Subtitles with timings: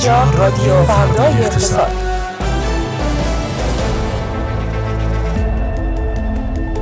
[0.00, 1.90] اینجا رادیو فردای اقتصاد.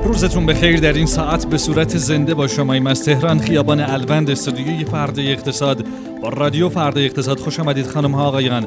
[0.05, 0.81] روزتون بخیر.
[0.81, 5.85] در این ساعت به صورت زنده با شماییم از تهران خیابان الوند استودیوی فردای اقتصاد.
[6.23, 7.39] با رادیو فردای اقتصاد.
[7.41, 8.67] خوش آمدید خانم ها آقایان.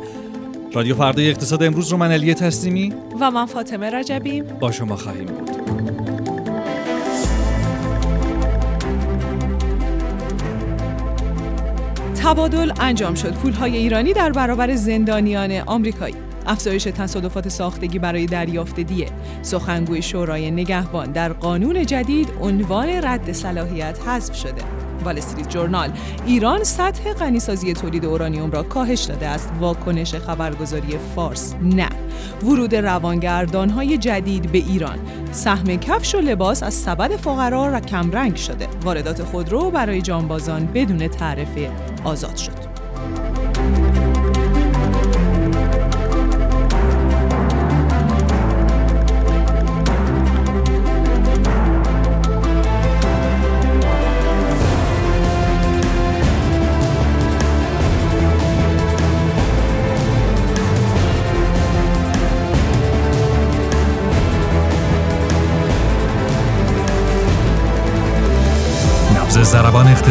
[0.74, 1.64] رادیو فردای اقتصاد.
[1.64, 4.42] امروز رو من علی تسلیمی و من فاطمه رجبی.
[4.42, 5.61] با شما خواهیم بود.
[12.24, 13.34] تبادل انجام شد.
[13.34, 16.16] پولهای ایرانی در برابر زندانیان آمریکایی.
[16.46, 19.08] افزایش تصادفات ساختگی برای دریافت دیه
[19.42, 24.81] سخنگوی شورای نگهبان در قانون جدید عنوان رد صلاحیت حذف شده.
[25.04, 25.92] وال استریت جورنال.
[26.26, 29.52] ایران سطح غنیسازی تولید اورانیوم را کاهش داده است.
[29.60, 31.90] واکنش خبرگزاری فارس نه.
[32.44, 35.00] ورود روانگردان جدید به ایران.
[35.32, 38.68] سهم کفش و لباس از سبد فقرا را کمرنگ شده.
[38.84, 41.72] واردات خودرو برای جانبازان بدون تعرفه
[42.04, 42.71] آزاد شد.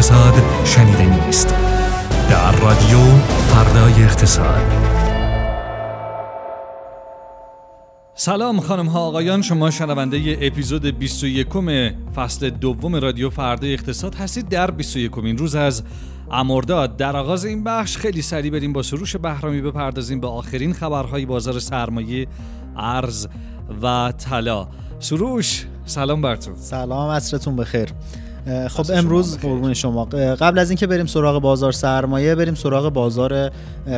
[0.01, 1.47] اقتصاد شنیده نیست.
[2.29, 4.61] در رادیو فردای اقتصاد.
[8.15, 11.47] سلام خانم ها آقایان شما شنونده ی اپیزود 21
[12.15, 15.83] فصل دوم رادیو فردای اقتصاد هستید در 21 این روز از
[16.31, 16.97] امرداد.
[16.97, 21.59] در آغاز این بخش خیلی سریع بریم با سروش بهرامی بپردازیم به آخرین خبرهای بازار
[21.59, 22.27] سرمایه
[22.77, 23.27] ارز
[23.81, 24.67] و طلا.
[24.99, 26.51] سروش سلام بر تو.
[26.55, 27.89] سلام عصرتون بخیر.
[28.69, 30.05] خب امروز قربون شما.
[30.39, 33.51] قبل از اینکه بریم سراغ بازار سرمایه بریم سراغ بازار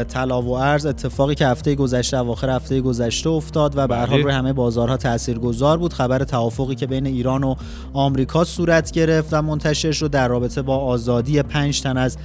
[0.10, 0.86] طلا و ارز.
[0.86, 4.24] اتفاقی که هفته گذشته اواخر هفته گذشته افتاد و به هر حال بله.
[4.24, 5.94] روی همه بازارها تاثیرگذار بود.
[5.94, 7.56] خبر توافقی که بین ایران و
[7.94, 12.18] آمریکا صورت گرفت و منتشر شد در رابطه با آزادی 5 تن از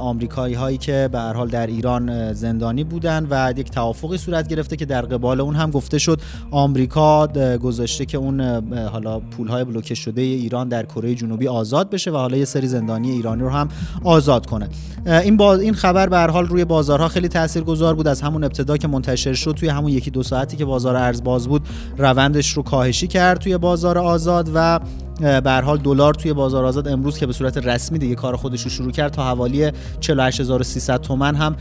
[0.00, 4.76] آمریکایی هایی که به هر حال در ایران زندانی بودن و یک توافقی صورت گرفته
[4.76, 7.26] که در قبال اون هم گفته شد آمریکا
[7.62, 8.40] گذاشته که اون
[8.86, 12.66] حالا پول های بلوکه شده ایران در کره جنوبی آزاد بشه و حالا یه سری
[12.66, 13.68] زندانی ایرانی رو هم
[14.04, 14.68] آزاد کنه.
[15.06, 18.08] این با این خبر به هر حال روی بازارها خیلی تاثیرگذار بود.
[18.08, 21.48] از همون ابتدا که منتشر شد توی همون یکی دو ساعتی که بازار ارز باز
[21.48, 21.62] بود
[21.98, 24.80] روندش رو کاهشی کرد توی بازار آزاد و
[25.20, 28.70] به حال دلار توی بازار آزاد امروز که به صورت رسمی دیگه کار خودش رو
[28.70, 29.70] شروع کرد تا حوالی
[30.00, 31.56] 48300 تومن هم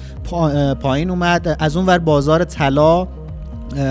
[0.76, 1.58] پایین اومد.
[1.60, 3.08] از اون ور بازار طلا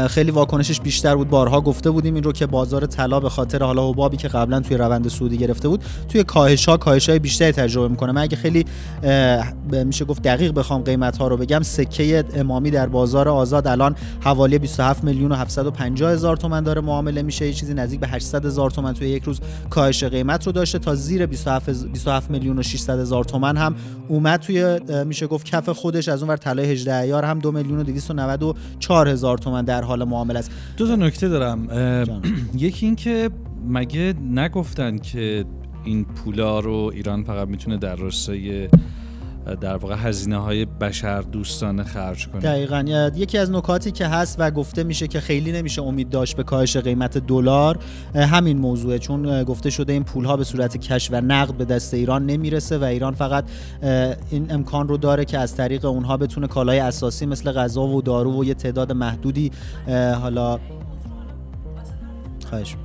[0.09, 1.31] خیلی واکنشش بیشتر بود.
[1.31, 4.77] بارها گفته بودیم این رو که بازار طلا به خاطر حالا حبابی که قبلا توی
[4.77, 8.13] روند سعودی گرفته بود توی کاهش ها کاهش های بیشتری تجربه می‌کنه.
[8.13, 8.65] من اگه خیلی
[9.85, 14.59] میشه گفت دقیق بخوام قیمت ها رو بگم سکه امامی در بازار آزاد الان حوالی
[14.59, 16.81] 27 میلیون و 750 هزار تومان داره.
[16.81, 19.41] معامله میشه یه چیزی نزدیک به 800 هزار تومان توی یک روز
[19.71, 23.75] کاهش قیمت رو داشته تا زیر 27 27 میلیون و 600 هزار تومان هم
[24.09, 26.09] اومد توی میشه گفت کف خودش.
[26.09, 30.05] از اون ور طلای 18 ایار هم 2 میلیون و 294 هزار تومان در حال
[30.05, 30.51] معامله است.
[30.77, 31.69] دو تا نکته دارم.
[32.67, 33.31] یکی اینکه
[33.69, 35.45] مگه نگفتن که
[35.85, 38.69] این پولا رو ایران فقط می‌تونه در راستای
[39.61, 43.11] در واقع هزینه های بشر دوستانه خرج کنه دقیقا.
[43.17, 46.77] یکی از نکاتی که هست و گفته میشه که خیلی نمیشه امید داشت به کاهش
[46.77, 47.79] قیمت دلار
[48.15, 48.99] همین موضوعه.
[48.99, 52.79] چون گفته شده این پول ها به صورت کش و نقد به دست ایران نمی‌رسه
[52.79, 53.45] و ایران فقط
[54.31, 58.41] این امکان رو داره که از طریق اونها بتونه کالای اساسی مثل غذا و دارو
[58.41, 59.51] و یه تعداد محدودی
[60.21, 60.59] حالا
[62.51, 62.77] خواهش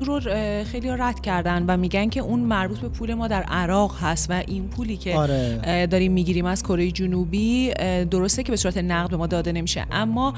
[0.00, 0.20] رو
[0.64, 4.42] خیلی رد کردن و میگن که اون مربوط به پول ما در عراق هست و
[4.46, 5.86] این پولی که آره.
[5.90, 7.72] داریم می‌گیریم از کره جنوبی
[8.10, 10.34] درسته که به صورت نقد به ما داده نمیشه اما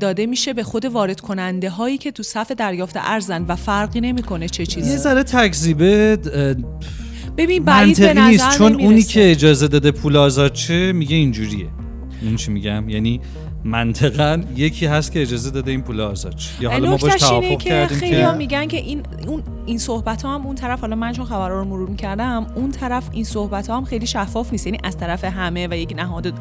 [0.00, 4.48] داده میشه به خود وارد کننده هایی که تو صف دریافت ارزن و فرقی نمی‌کنه
[4.48, 4.90] چه چیزی.
[4.90, 6.18] یه ذره تکذیبه
[7.36, 11.66] ببین بعید به نظر نیست چون اونی که اجازه داده پول آزاد چه میگه اینجوریه.
[12.22, 13.20] این چی میگم؟ یعنی
[13.64, 17.86] منطقا یکی هست که اجازه داده این پول آزاد یا حالا ما باش توافق که
[17.90, 21.24] خیلی که میگن که این اون این صحبت ها هم اون طرف حالا من چون
[21.24, 24.66] خبر رو مرور می‌کردم اون طرف این صحبت ها هم خیلی شفاف نیست.
[24.66, 26.34] یعنی از طرف همه و یک نهاد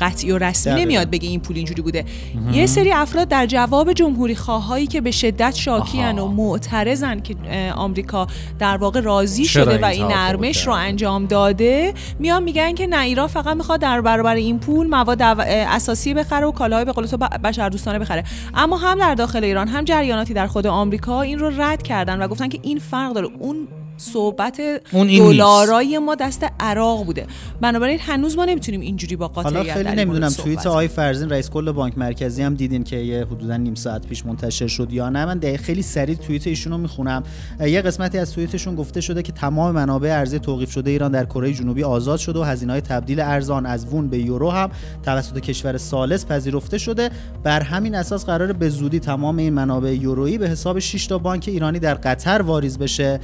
[0.00, 2.04] قطعی و رسمی نمیاد بگه این پول اینجوری بوده.
[2.52, 7.34] یه سری افراد در جواب جمهوری خواهایی که به شدت شاکیان و معترضن که
[7.74, 8.26] آمریکا
[8.58, 13.26] در واقع راضی شده و این نرمش رو انجام داده میان میگن که نه ایران
[13.26, 17.68] فقط می‌خواد در برابر این پول مواد اساسی بخره و کالاهای به قول تو بشر
[17.68, 18.24] دوستانه بخره.
[18.54, 22.28] اما هم در داخل ایران هم جریاناتی در خود آمریکا این رو رد کردن و
[22.28, 23.28] گفتن که این فرق داره.
[23.38, 23.68] اون
[24.02, 24.60] صحبت
[24.92, 27.26] دلارای ما دست عراق بوده.
[27.60, 31.30] بنابراین هنوز ما نمی‌تونیم اینجوری با حالا قاطعیت خیلی این مورد نمی‌دونم توییت آقای فرزین
[31.30, 35.08] رئیس کل بانک مرکزی هم دیدین که یه حدودا نیم ساعت پیش منتشر شد یا
[35.08, 35.24] نه.
[35.24, 37.22] من دقیق خیلی سریع توییت ایشون رو می‌خونم.
[37.60, 41.52] یه قسمتی از توییتشون گفته شده که تمام منابع ارزی توقیف شده ایران در کره
[41.52, 44.70] جنوبی آزاد شده و هزینه‌های تبدیل ارزان از وون به یورو هم
[45.02, 47.10] توسط کشور ثالث پذیرفته شده.
[47.42, 51.44] بر همین اساس قرار به زودی تمام این منابع یورویی به حساب 6 تا بانک
[51.48, 53.20] ایرانی در قطر واریز بشه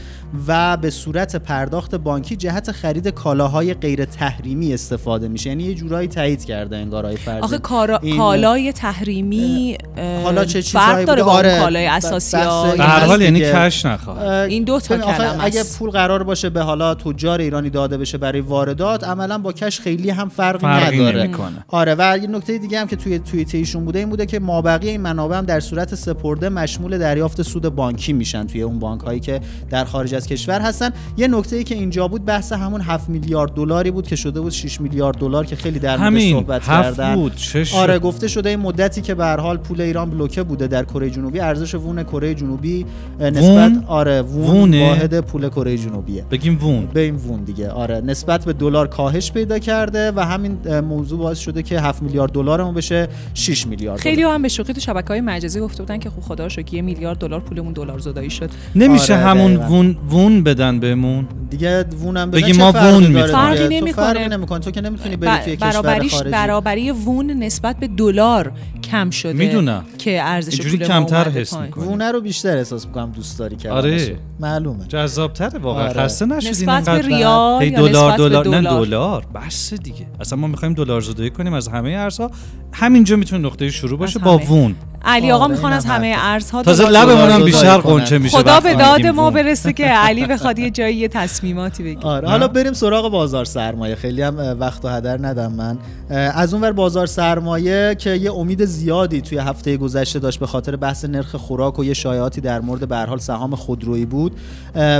[0.49, 6.09] و به صورت پرداخت بانکی جهت خرید کالاهای غیر تحریمی استفاده میشه یعنی یه جورایی
[6.09, 11.23] تایید کرده انگار آقای فرزین آخه کارا- این- کالای تحریمی اه، حالا چه چیزایی داره؟
[11.23, 13.41] با آره، کالای اساسی ها به هر حال یعنی.
[13.41, 15.65] کش نخواهد اه، این دو تا کلمه اگه.
[15.79, 20.11] پول قرار باشه به حالا تجار ایرانی داده بشه برای واردات عملا با کش خیلی
[20.11, 21.65] هم فرقی, فرقی نداره نمی‌کنه.
[21.69, 24.89] آره و یه نکته دیگه هم که توی توییت ایشون بوده این بوده که مابقی
[24.89, 29.21] این منابع هم در صورت سپرده مشمول دریافت سود بانکی میشن توی اون بانک هایی
[29.21, 29.41] که
[29.71, 33.55] در خارج از کشور هستن یه نکته ای که اینجا بود بحث همون 7 میلیارد
[33.55, 37.15] دلاری بود که شده بود 6 میلیارد دلار که خیلی در موردش همین صحبت کردن
[37.15, 37.33] بود؟
[37.75, 41.11] آره گفته شده این مدتی که به هر حال پول ایران بلوکه بوده در کره
[41.11, 42.87] جنوبی ارزش وون کره جنوبی
[43.21, 48.01] نسبت وون؟ آره وون؟ واحد پول کره جنوبیه بگیم وون به این وون دیگه آره
[48.01, 52.75] نسبت به دلار کاهش پیدا کرده و همین موضوع باعث شده که 7 میلیارد دلارمون
[52.75, 54.23] بشه 6 میلیارد خیلی.
[54.23, 56.83] هم به شوخی تو شبکه های مجازی گفته بودن که خب خدا رو شکر یه
[56.83, 59.95] میلیارد دلار پولمون دلار زدایی شد نمیشه آره، همون دقیقاً.
[60.11, 63.27] وون وون بدن بهمون دیگه وونم بگی بگی ما وون می‌خوایم.
[63.27, 64.05] فرقی نمی‌کنه.
[64.05, 68.53] فرقی نمی‌کنه تو که نمی‌تونی بری توی کشور برابریش خارجی برابری وون نسبت به دلار
[68.85, 69.85] کم شده می‌دونم.
[69.99, 71.57] که ارزش پول ما کمتر حس.
[71.57, 71.85] می‌کنی.
[71.85, 74.17] وونه رو بیشتر احساس می‌کنم دوست داری که آره.
[74.41, 76.03] معلومه جذابتره واقعا آره.
[76.03, 80.39] خسته نشدین نسبت به؟ ریال یا دلار نسبت به دلار نه دلار؟ بس دیگه اصلا
[80.39, 82.31] ما می‌خوایم دلار زدایی کنیم از همه ارزها
[82.73, 84.39] همینجا می‌تونه نقطه شروع باشه با.
[84.39, 84.75] وون
[85.05, 86.15] علی آقا می‌خوان از همه.
[86.19, 87.79] ارزها تازه لبمون هم بیشتر.
[87.79, 88.39] قنچه میشه.
[88.39, 89.31] خدا به داد ما.
[89.31, 92.07] برسه که علی بخواد یه جایی یه تصمیماتی بگیره.
[92.07, 95.79] آره حالا بریم سراغ بازار سرمایه خیلی هم وقت و هدر ندم من.
[96.11, 101.05] از اونور بازار سرمایه که یه امید زیادی توی هفته گذشته داشت به خاطر بحث
[101.05, 104.33] نرخ خوراک و یه شایعاتی در مورد به هر حال سهام خودرویی بود.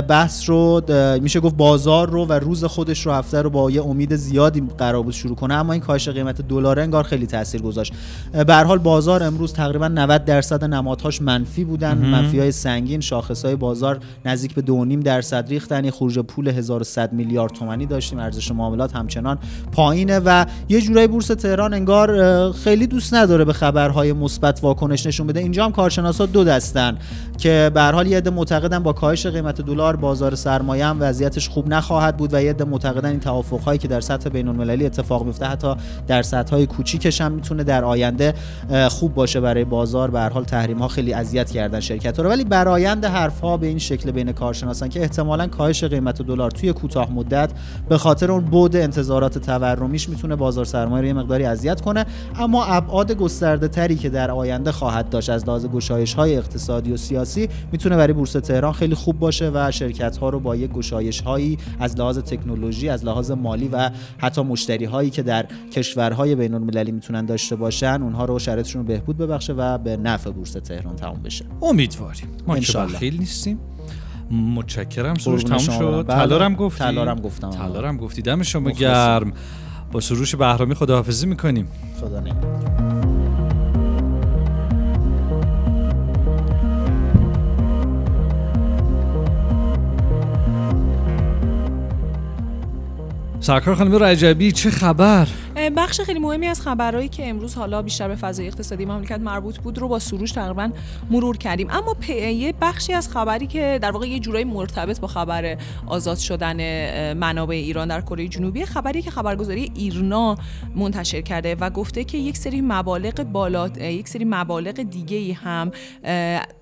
[0.07, 0.81] بحث رو
[1.21, 5.03] میشه گفت بازار رو و روز خودش رو هفته رو با یه امید زیادی قرار
[5.03, 5.53] بود شروع کنه.
[5.53, 7.93] اما این کاهش قیمت دلار انگار خیلی تاثیر گذاشت.
[8.47, 11.97] به هر حال بازار امروز تقریبا 90 درصد نمادهاش منفی بودن.
[11.97, 15.85] منفی های سنگین شاخص های بازار نزدیک به 2.5 درصد ریختن.
[15.85, 18.19] یه خروج پول 1100 میلیارد تومانی داشتیم.
[18.19, 19.37] ارزش معاملات همچنان
[19.71, 25.27] پایینه و یه جورایی بورس تهران انگار خیلی دوست نداره به خبرهای مثبت واکنش نشون
[25.27, 25.39] بده.
[25.39, 26.97] اینجا هم کارشناسا دو دستن
[27.37, 31.49] که به هر حال یه عده معتقدن با کاهش قیمت دلار بازار سرمایه هم وضعیتش
[31.49, 35.45] خوب نخواهد بود و یه عده معتقدن این توافقهایی که در سطح بین‌المللی اتفاق میفته
[35.45, 35.73] حتی
[36.07, 38.33] در سطح‌های کوچیکش هم می‌تونه در آینده
[38.89, 42.29] خوب باشه برای بازار به حال تحریم ها خیلی اذیت کردن شرکت رو.
[42.29, 46.73] ولی برآیند حرف ها به این شکل بین کارشناسان که احتمالاً کاهش قیمت دلار توی
[46.73, 47.49] کوتاه مدت
[47.89, 52.05] به خاطر اون بود انتظارات تورمیش می‌تونه بازار سرمایه رو یه مقداری اذیت کنه.
[52.39, 56.97] اما ابعاد گسترده تری که در آینده خواهد داشت از لحاظ گشایش های اقتصادی و
[56.97, 61.21] سیاسی می‌تونه برای بورس تهران خیلی خوب باشه و شرکت ها رو با یک گشایش
[61.21, 66.53] هایی از لحاظ تکنولوژی از لحاظ مالی و حتی مشتری هایی که در کشورهای بین
[66.53, 71.21] المللی می‌تونن داشته باشن اونها رو شرایطشون بهبود ببخشه و به نفع بورس تهران تموم
[71.23, 71.45] بشه.
[71.61, 72.27] امیدواریم.
[72.47, 72.77] ما که.
[72.77, 73.59] بخیل نیستیم.
[74.31, 75.15] متشکرم.
[75.15, 75.79] سروش تموم شد.
[75.79, 76.03] برم.
[76.03, 76.25] بله.
[76.25, 77.49] تلارم گفتی تلارم گفتم.
[77.49, 78.21] تلارم گفتی.
[78.21, 78.71] دم شما.
[78.71, 79.33] گرم.
[79.91, 81.67] با سروش بهرامی خداحافظی می‌کنیم.
[82.01, 83.09] خدا نگهدار.
[93.41, 95.27] سرکار خانم رجبی چه خبر؟
[95.77, 99.77] بخش خیلی مهمی از خبرهایی که امروز حالا بیشتر به فضای اقتصادی مملکت مربوط بود
[99.77, 100.69] رو با سروش تقریبا
[101.09, 101.67] مرور کردیم.
[101.69, 106.57] اما یه بخشی از خبری که در واقع یه جورایی مرتبط با خبر آزاد شدن
[107.13, 110.35] منابع ایران در کره جنوبی خبری که خبرگزاری ایرنا
[110.75, 115.71] منتشر کرده و گفته که یک سری مبالغ بالا یک سری مبالغ دیگه ای هم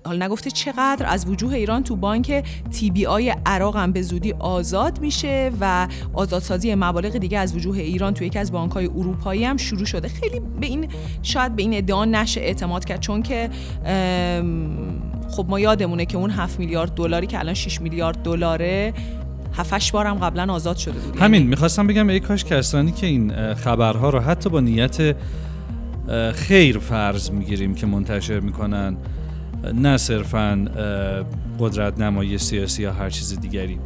[0.04, 4.32] حالا نگفته چقدر از وجوه ایران تو بانک تی بی آی عراق هم به زودی
[4.32, 9.44] آزاد میشه و آزادسازی مبالغ دیگه از وجوه ایران تو یکی از بانک های اروپایی
[9.44, 10.08] هم شروع شده.
[10.08, 10.88] خیلی به این
[11.22, 13.50] شاید به این ادعا نشه اعتماد کرد چون که
[15.30, 18.94] خب ما یادمونه که اون 7 میلیارد دلاری که الان 6 میلیارد دلاره
[19.56, 21.16] 7 بار هم قبلا آزاد شده بود.
[21.16, 25.16] همین یعنی می‌خواستم بگم ای کاش کسانی که این خبرها رو حتی با نیت
[26.34, 28.96] خیر فرض می‌گیریم که منتشر می‌کنن
[29.74, 30.68] نه صرفا
[31.60, 33.78] قدرت نمایی سیاسی یا هر چیز دیگری.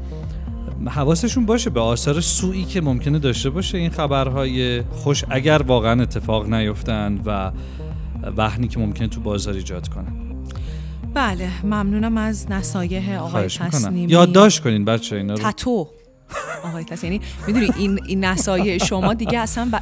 [0.90, 6.48] حواسشون باشه به آثار سوئی که ممکنه داشته باشه این خبرهای خوش اگر واقعا اتفاق
[6.52, 7.52] نیفتن و
[8.36, 10.12] وهنی که ممکنه تو بازار ایجاد کنن
[11.14, 15.88] بله ممنونم از نصایح آقای تسلیمی یادداشت کنین بچه اینا رو تتو.
[16.64, 19.80] آقای یعنی می‌دونی این این نصایح شما دیگه اصلا ب...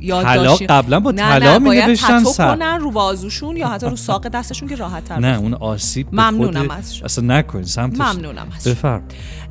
[0.00, 2.54] یادداشت طلا قبلا با طلا می باید نوشتن سر.
[2.54, 6.68] کنن رو بازوشون یا حتی رو ساق دستشون که راحت تر نه اون آسیب ممنونم
[6.68, 7.04] خود از شما.
[7.04, 8.00] اصلا نکنین سمتش.
[8.00, 8.72] ممنونم از شما.
[8.72, 9.02] بفرم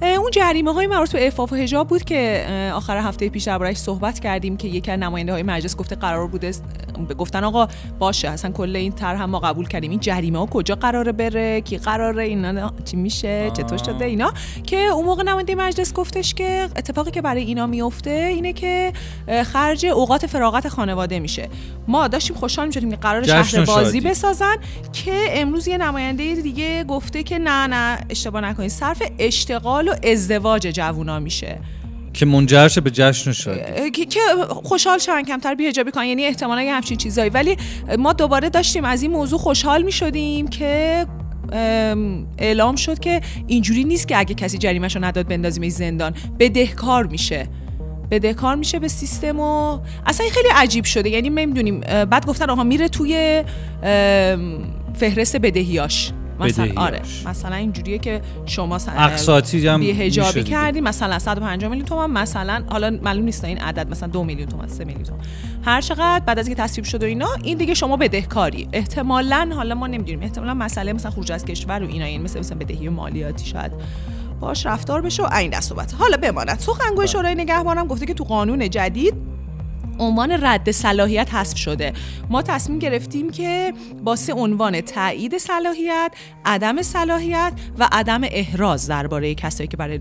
[0.02, 4.20] اون جریمه های مربوط به عفاف و حجاب بود که آخر هفته پیش دربارهش صحبت
[4.20, 6.52] کردیم که یکی از نماینده های مجلس گفته قرار بوده
[7.18, 7.68] گفتن آقا
[8.00, 9.92] باشه اصلا کل این طرح هم ما قبول کردیم.
[9.92, 14.34] این جریمه ها کجا قراره بره؟ کی قراره؟ اینا چی میشه؟ چطور شده؟ اینا
[14.64, 18.94] که اون موقع نماینده مجلس گفتش که اتفاقی که برای اینا میفته اینه که
[19.44, 21.50] خرج اوقات فراغت خانواده میشه.
[21.88, 24.02] ما داشتیم خوشحال می‌شدیم که قرار شهر بازی.
[24.02, 24.56] بسازن
[24.94, 28.70] که امروز یه نماینده دیگه گفته که نه نه اشتباه نکنید.
[28.70, 31.60] صرف اشتغال و ازدواج جوونا میشه.
[32.16, 36.74] که منجر به جشن اه، که که خوشحال شن کمتر بیهجابی کنن یعنی احتمالا یه
[36.74, 37.30] همچین چیزایی.
[37.30, 37.58] ولی
[38.00, 41.06] ما دوباره داشتیم از این موضوع خوشحال می‌شدیم که
[41.52, 46.14] ام، اعلام شد که اینجوری نیست که اگه کسی جریمهشو نداد بندازیمش زندان.
[46.40, 47.48] بدهکار میشه.
[48.12, 51.10] بدهکار میشه به سیستم و اصلا این خیلی عجیب شده.
[51.10, 53.44] یعنی نمی‌دونیم بعد گفتن آها میره توی
[54.94, 56.12] فهرست بدهیاش.
[56.40, 56.72] مثلا.
[56.76, 60.50] آره مثلا اینجوریه که شما اقساطی هم بی میشه هجابی دیگه.
[60.50, 64.68] کردی مثلا 150 میلیون تومان مثلا حالا معلوم نیست این عدد مثلا 2 میلیون تومان
[64.68, 65.26] 3 میلیون تومان.
[65.66, 68.68] هر چقدر بعد از اینکه تصویب شد و اینا این دیگه شما بدهکاری.
[68.74, 72.58] احتمالا حالا ما نمی‌دونیم احتمالا مسئله مثلا خروج از کشور و اینا این مثل مثلا
[72.58, 73.72] بدهی مالیاتی شاید
[74.40, 76.60] باش رفتار بشه و این دست حالا بماند.
[76.60, 79.35] سخنگوی شورای نگهبانم گفته که تو قانون جدید
[80.00, 81.94] عنوان رد صلاحیت حذف شده.
[82.30, 83.74] ما تصمیم گرفتیم که
[84.04, 86.12] با سه عنوان تایید صلاحیت
[86.46, 90.00] عدم صلاحیت و عدم احراز درباره کسایی که برای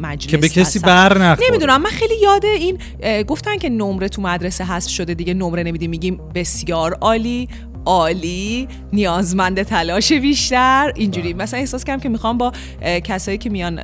[0.00, 0.78] مجلس که به کسی.
[0.78, 2.78] بر نخوره نمی‌دونم من خیلی یاد این
[3.24, 7.48] گفتن که نمره تو مدرسه حذف شده دیگه نمره نمیدیم میگیم بسیار عالی.
[7.88, 10.92] عالی نیازمند تلاش بیشتر.
[10.96, 11.34] اینجوری.
[11.34, 12.52] مثلا احساس کردم که می‌خوام با
[13.04, 13.80] کسایی که میان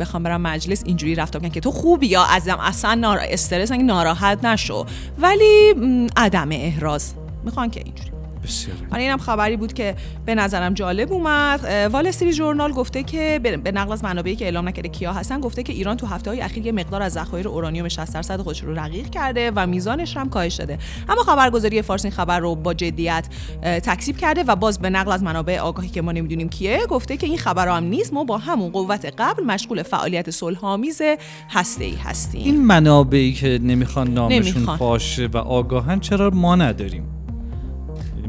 [0.00, 3.18] بخوام برم مجلس اینجوری رفتار کنم که تو خوبی یا ازم اصلا نار...
[3.22, 4.86] استرس ناراحت نشو.
[5.18, 5.74] ولی
[6.16, 7.14] عدم احراز.
[7.44, 8.10] می‌خوان که اینجوری.
[8.44, 11.88] بسیار اینم خبری بود که به نظرم جالب اومد.
[11.92, 15.62] وال استریت جورنال گفته که به نقل از منابعی که اعلام نکرده کیا هستن گفته
[15.62, 18.74] که ایران تو هفته های اخیر یه مقدار از ذخایر اورانیوم 60 درصد خودش رو
[18.74, 20.78] رقیق کرده و میزانش هم کاهش داده.
[21.08, 23.28] اما خبرگزاری فارس این خبر رو با جدیت
[23.62, 27.16] اه، تکذیب کرده و باز به نقل از منابع آگاهی که ما نمی‌دونیم کیه گفته
[27.16, 28.12] که این خبر هم نیست.
[28.12, 31.02] ما با همون قوت قبل مشغول فعالیت صلحآمیز
[31.50, 32.40] هسته‌ای هستیم.
[32.44, 34.76] این منابعی که نمی‌خوان نامشون نمی‌خوان.
[34.76, 37.04] فاشه و آگاهن چرا ما نداریم؟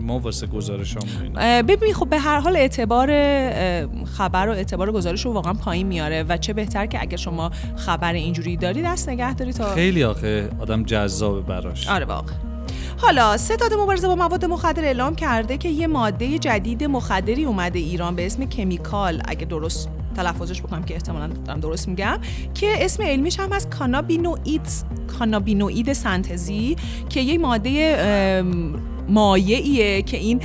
[0.01, 0.98] ما واسه گزارش
[1.67, 3.08] ببین خب به هر حال اعتبار
[4.05, 8.13] خبر و اعتبار گزارش رو واقعا پایین میاره و چه بهتر که اگر شما خبر
[8.13, 11.88] اینجوری داری دست نگه داری تا خیلی آخه آدم جذابه براش.
[11.88, 12.36] آره واقعا.
[12.98, 18.15] حالا ستاد مبارزه با مواد مخدر اعلام کرده که یه ماده جدید مخدری اومده ایران
[18.15, 22.20] به اسم کمیکال اگه درست تلفظش بکنم که احتمالاً دارم درست میگم
[22.53, 24.62] که اسم علمیش هم از کانابینوئید
[25.20, 26.75] کانابینوئید سنتزی
[27.10, 28.43] که یه ماده
[29.12, 30.41] مایعیه که این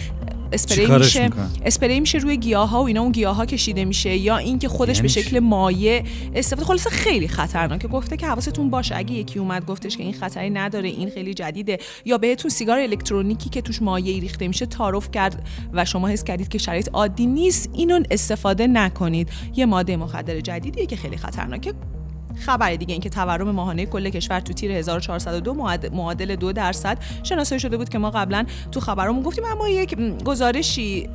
[0.53, 1.31] اسپری میشه؟
[1.65, 4.97] اسپری میشه روی گیاه ها و اینا اون گیاه ها کشیده میشه یا اینکه خودش
[4.97, 6.03] یعنی به چی؟ شکل مایع
[6.35, 10.51] استفاده خلاصه خیلی خطرناکه گفته که حواستون باشه اگه یکی اومد گفتش که این خطری
[10.51, 15.49] نداره این خیلی جدیده یا بهتون سیگار الکترونیکی که توش مایعی ریخته میشه تعارف کرد
[15.73, 20.87] و شما حس کردید که شرایط عادی نیست اینو استفاده نکنید یه ماده مخدر جدیدیه
[20.87, 21.73] که خیلی خطرناکه
[22.41, 27.61] خبر دیگه اینکه تورم ماهانه کل کشور تو تیر 1402 معد- معادل دو درصد شناسایی
[27.61, 31.09] شده بود که ما قبلا تو خبرامون گفتیم اما یک گزارشی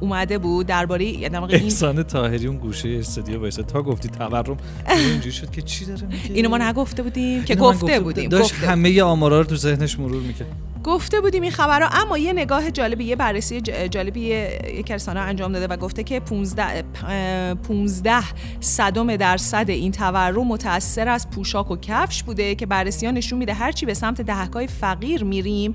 [0.00, 4.56] اومده بود درباره این احسان طاهری اون گوشه استودیو وایسه تا گفتی تورم
[4.88, 8.66] اینجوری شد که چی داره میگه؟ اینو ما نگفته بودیم که گفته بودیم داشت گفته.
[8.66, 10.46] همه آمارا رو تو ذهنش مرور می‌کرد.
[10.84, 14.20] گفته بودیم این خبر رو اما یه نگاه جالبی یه بررسی جالبی
[14.74, 17.04] یک رسانه انجام داده و گفته که 15 پ-
[17.68, 18.12] 15
[18.60, 23.54] صدم درصد این تورم متاثر از پوشاک و کفش بوده که بررسی ها نشون میده
[23.54, 25.72] هرچی به سمت دهکای فقیر میریم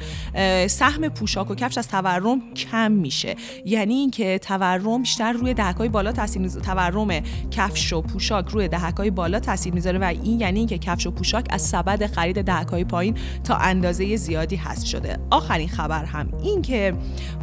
[0.68, 3.36] سهم پوشاک و کفش از تورم کم میشه.
[3.66, 6.66] یعنی اینکه تورم بیشتر روی دهکای بالا تاثیر می‌ذاره.
[6.66, 7.22] تورم
[7.52, 11.46] کفش و پوشاک روی دهکای بالا تاثیر می‌ذاره و این یعنی اینکه کفش و پوشاک
[11.50, 15.18] از سبد خرید دهکای پایین تا اندازه زیادی حذف شده.
[15.30, 16.94] آخرین خبر هم این که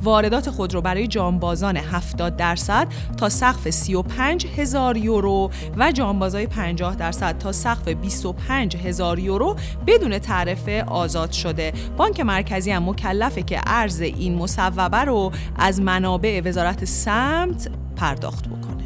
[0.03, 7.28] واردات خودرو برای جانبازان 70 درصد تا سقف 35 هزار یورو و جانبازای 50 درصد
[7.33, 9.57] تا سقف 25 هزار یورو
[9.87, 11.73] بدون تعرفه آزاد شده.
[11.97, 18.85] بانک مرکزی هم مکلفه که ارز این مصوبه رو از منابع وزارت سمت پرداخت بکنه.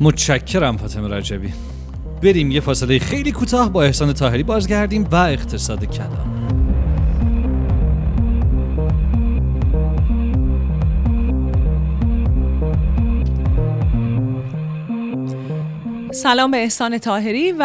[0.00, 1.52] متشکرم فاطمه رجبی.
[2.22, 6.59] بریم یه فاصله خیلی کوتاه با احسان طاهری بازگردیم و اقتصاد کلام
[16.12, 17.64] سلام به احسان تاهری و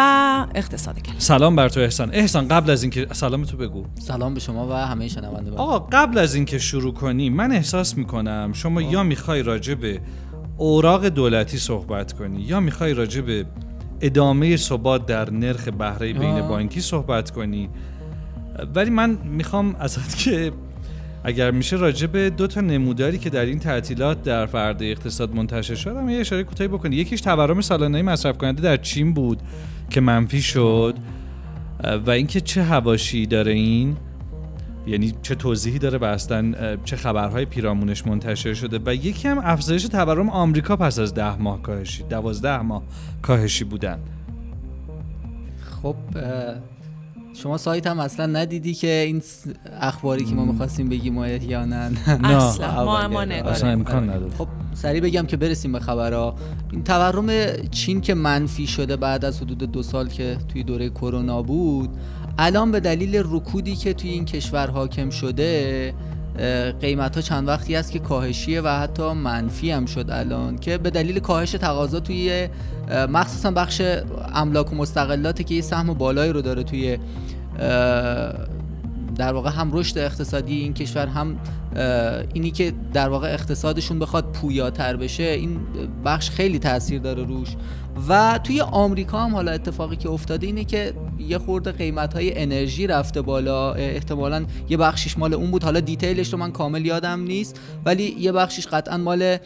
[0.55, 1.19] اقتصاد کلان.
[1.19, 2.09] سلام بر تو احسان.
[2.13, 3.85] احسان قبل از اینکه سلام تو بگو.
[3.99, 5.57] سلام به شما و همه شنوندگان.
[5.57, 10.01] آقا قبل از اینکه شروع کنی من احساس می‌کنم شما یا می‌خوای راجع به
[10.57, 13.45] اوراق دولتی صحبت کنی یا می‌خوای راجع به
[14.01, 16.49] ادامه ثبات در نرخ بهره بین آه.
[16.49, 17.69] بانکی صحبت کنی.
[18.75, 20.51] ولی من می‌خوام ازت که
[21.27, 25.75] اگر میشه راجع به دو تا نموداری که در این تعطیلات در فرد اقتصاد منتشر
[25.75, 26.95] شد هم یه اشاره کوتاهی بکنی.
[26.95, 29.41] یکیش تورم سالانه مصرف کننده در چین بود
[29.89, 30.95] که منفی شد.
[32.05, 33.97] و اینکه چه هواشی داره این؟
[34.87, 39.83] یعنی چه توضیحی داره و اصلا چه خبرهای پیرامونش منتشر شده؟ و یکی هم افزایش
[39.83, 42.83] تورم آمریکا پس از ده ماه کاهشی دوازده ماه
[43.21, 43.99] کاهشی بودن.
[45.81, 45.95] خب
[47.35, 49.21] شما سایت هم اصلا ندیدی که این
[49.79, 53.47] اخباری که ما می‌خواستیم بگیم احیانا اصلا ما گرفت.
[53.47, 54.31] اصلا امکان نداره.
[54.37, 56.35] خب سریع بگم که برسیم به خبرها.
[56.71, 57.27] این تورم
[57.71, 61.89] چین که منفی شده بعد از حدود دو سال که توی دوره کرونا بود
[62.37, 65.93] الان به دلیل رکودی که توی این کشور حاکم شده
[66.81, 70.89] قیمت ها چند وقتی است که کاهشیه و حتی منفی هم شد الان که به
[70.89, 72.49] دلیل کاهش تقاضا توی
[73.09, 73.81] مخصوصا بخش
[74.33, 76.97] املاک و مستقلاتی که یه سهم بالایی رو داره توی
[79.15, 81.37] در واقع هم رشد اقتصادی این کشور هم
[82.33, 85.59] اینی که در واقع اقتصادشون بخواد پویاتر بشه این
[86.05, 87.55] بخش خیلی تاثیر داره روش.
[88.09, 92.87] و توی آمریکا هم حالا اتفاقی که افتاده اینه که یه خورده قیمت های انرژی
[92.87, 93.73] رفته بالا.
[93.73, 95.63] احتمالا یه بخشیش مال اون بود.
[95.63, 99.37] حالا detail ش رو من کامل یادم نیست ولی یه بخشیش قطعا مال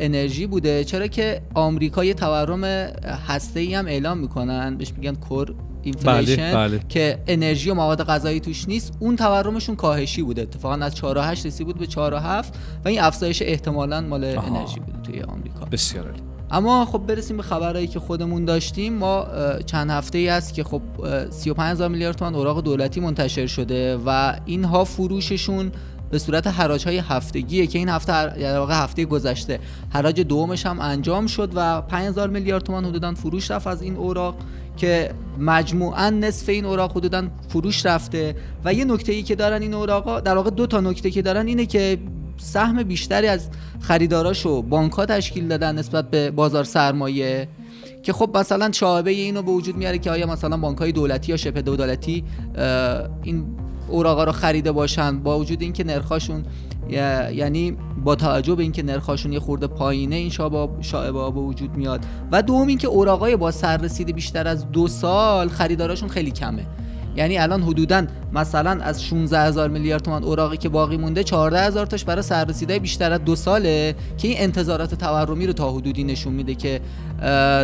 [0.00, 0.84] انرژی بوده.
[0.84, 2.64] چرا که آمریکا یه تورم
[3.28, 4.76] هسته ای هم اعلام می‌کنن.
[4.76, 5.54] بهش میگن core
[5.88, 6.80] inflation بله.
[6.88, 8.92] که انرژی و مواد غذایی توش نیست.
[8.98, 10.42] اون تورمشون کاهشی بوده.
[10.42, 11.94] اتفاقا از 4.8 رسیده بود به 4.7
[12.84, 14.56] و این افزایش احتمالا مال آها.
[14.56, 15.64] انرژی بوده توی آمریکا.
[15.72, 16.14] بسیار
[16.50, 18.92] اما خب برسیم به خبرهایی که خودمون داشتیم.
[18.92, 19.26] ما
[19.66, 23.96] چند هفته ای است که خب اه، 35 هزار میلیارد تومان اوراق دولتی منتشر شده
[24.06, 25.72] و اینها فروششون
[26.10, 30.80] به صورت حراج های هفتگیه که این هفته در واقع هفته گذشته حراج دومش هم
[30.80, 34.36] انجام شد و 5000 میلیارد تومان حدودا فروش رفت از این اوراق.
[34.78, 39.74] که مجموعا نصف این اوراق حدودا فروش رفته و یه نکته ای که دارن این
[39.74, 41.98] اوراقا در واقع دو تا نکته که دارن اینه که
[42.36, 43.48] سهم بیشتری از
[43.80, 47.48] خریداراشو بانک ها تشکیل دادن نسبت به بازار سرمایه
[48.02, 51.36] که خب مثلا شعبه اینو به وجود میاره که آیا مثلا بانک های دولتی یا
[51.36, 52.24] شبه دولتی
[53.22, 53.46] این
[53.88, 56.44] اوراقا رو خریده باشن با وجود اینکه نرخاشون
[56.88, 60.30] یعنی با توجه به اینکه نرخاشون یه خورده پایینه این
[60.80, 62.00] شعبه به وجود میاد.
[62.32, 66.66] و دوم اینکه اوراقای با سررسید بیشتر از دو سال خریداراشون خیلی کمه.
[67.18, 71.86] یعنی الان حدودا مثلا از 16 هزار میلیارد تومان اوراقی که باقی مونده 14 هزار
[71.86, 76.32] تاش برای سررسیدهای بیشتر از دو ساله که این انتظارات تورمی رو تا حدودی نشون
[76.32, 76.80] میده که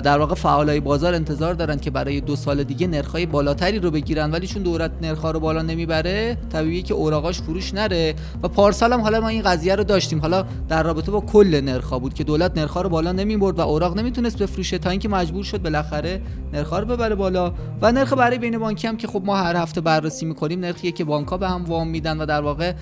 [0.04, 4.30] در واقع فعالای بازار انتظار دارن که برای دو سال دیگه نرخهای بالاتری رو بگیرن
[4.30, 8.14] ولی چون دولت نرخها رو بالا نمی‌بره طبیعیه که اوراقاش فروش نره.
[8.42, 10.20] و پارسال هم حالا ما این قضیه رو داشتیم.
[10.20, 13.98] حالا در رابطه با کل نرخها بود که دولت نرخها رو بالا نمی‌برد و اوراق
[13.98, 16.20] نمی‌تونست بفروشه تا اینکه مجبور شد بالاخره
[16.52, 17.52] نرخها رو ببره بالا.
[17.82, 21.04] و نرخ برای بین بانکی هم که خب ما هر هفته بررسی می‌کنیم نرخیه که
[21.04, 22.72] بانک ها به هم وام میدن و در واقع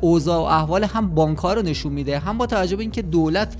[0.00, 2.18] اوضاع و احوال هم بانک ها رو نشون میده.
[2.18, 3.56] هم با توجه به اینکه دولت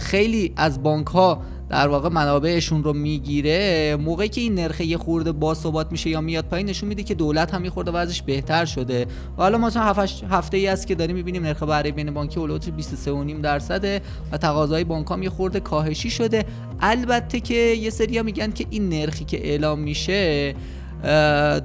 [0.00, 5.32] خیلی از بانک ها در واقع منابعشون رو می‌گیره موقعی که این نرخ یه خورده
[5.32, 9.06] باثبات میشه یا میاد پایین نشون میده که دولت هم یه خورده وضعش بهتر شده.
[9.38, 12.72] و حالا مثلا هفت هفته ای است که داریم می‌بینیم نرخ بهره بین بانکی اولوت
[12.78, 14.00] 23.5 درصده
[14.32, 16.44] و تقاضای بانک هم یه خورده کاهشی شده.
[16.80, 20.54] البته که یه سری میگن که این نرخی که اعلام میشه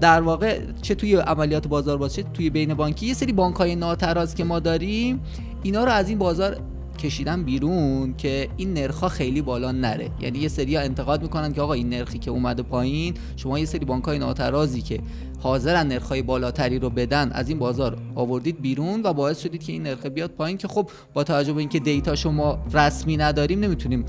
[0.02, 4.36] در واقع چه توی عملیات بازار باشه توی بین بانکی یه سری بانک های ناتراز
[4.36, 5.19] که ما داریم.
[5.63, 6.58] اینا رو از این بازار
[7.00, 10.10] کشیدن بیرون که این نرخ خیلی بالا نره.
[10.22, 13.86] یعنی یه سری انتقاد می‌کنن که آقا این نرخی که اومده پایین شما یه سری
[13.86, 15.00] بانک های ناترازی که
[15.39, 19.72] حاضرن نرخ های بالاتری رو بدن از این بازار آوردید بیرون و باعث شدید که
[19.72, 24.06] این نرخ بیاد پایین که خب با توجه به اینکه دیتا شما رسمی نداریم نمی‌تونیم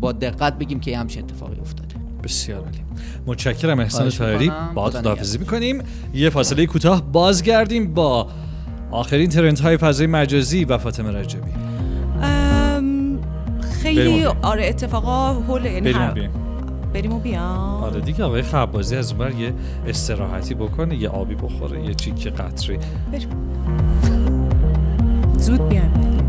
[0.00, 1.81] با دقت بگیم که همچین اتفاقی افتاده.
[2.22, 2.78] بسیار عالی.
[3.26, 4.52] متشکرم احسان طاهری.
[4.74, 5.82] با خدا خداحافظی می‌کنیم.
[6.14, 8.28] یه فاصله کوتاه بازگردیم با
[8.90, 11.52] آخرین ترنت های فضای مجازی و فاطمه رجبی.
[13.82, 15.94] خیلی آره اتفاقا هول یعنی
[16.94, 19.52] بریم و بیام آره دیگه آقای خبازی از اونور یه
[19.86, 22.78] استراحتی بکنه یه آبی بخوره یه چیک قطری
[23.12, 23.28] بریم.
[25.38, 26.21] زود بیایم.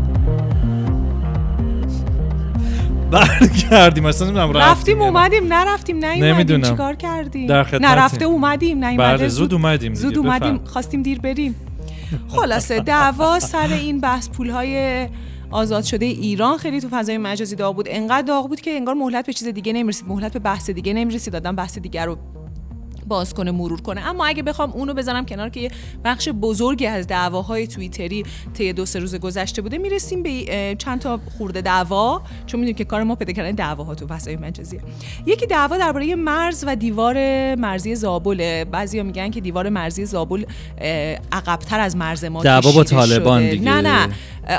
[3.14, 5.04] برگردیم اصلا نمی‌دونم رفتیم نه.
[5.04, 6.62] اومدیم نرفتیم نیومدیم نمی‌دونم.
[6.62, 7.78] چیکار کردیم در.
[7.78, 10.18] نرفته اومدیم نیومده بله زود اومدیم زود.
[10.18, 10.64] اومدیم.
[10.64, 11.54] خواستیم دیر بریم
[12.28, 15.08] خلاصه دعوا سر این بحث پولهای
[15.50, 19.26] آزاد شده ایران خیلی تو فضای مجازی داغ بود انقدر داغ بود که انگار مهلت
[19.26, 22.18] به چیز دیگه نمی‌رسید مهلت به بحث دیگه نمی‌رسید دادن بحث دیگه رو
[23.06, 24.08] باز کنه مرور کنه.
[24.08, 25.70] اما اگه بخوام اونو بذارم کنار که یه
[26.04, 31.20] بخش بزرگی از دعواهای توییتری طی دو سه روز گذشته بوده می‌رسیم به چند تا
[31.38, 32.22] خورده دعوا.
[32.46, 34.80] چون می‌دونیم که کار ما پیدا کردن دعواها تو وسایل مجازی
[35.26, 37.14] یکی دعوا درباره مرز و دیوار
[37.54, 38.64] مرزی زابل.
[38.64, 40.44] بعضیا میگن که دیوار مرزی زابل
[41.32, 43.64] عقبتر از مرز ما دعوا با طالبان دیگه.
[43.64, 44.08] نه نه.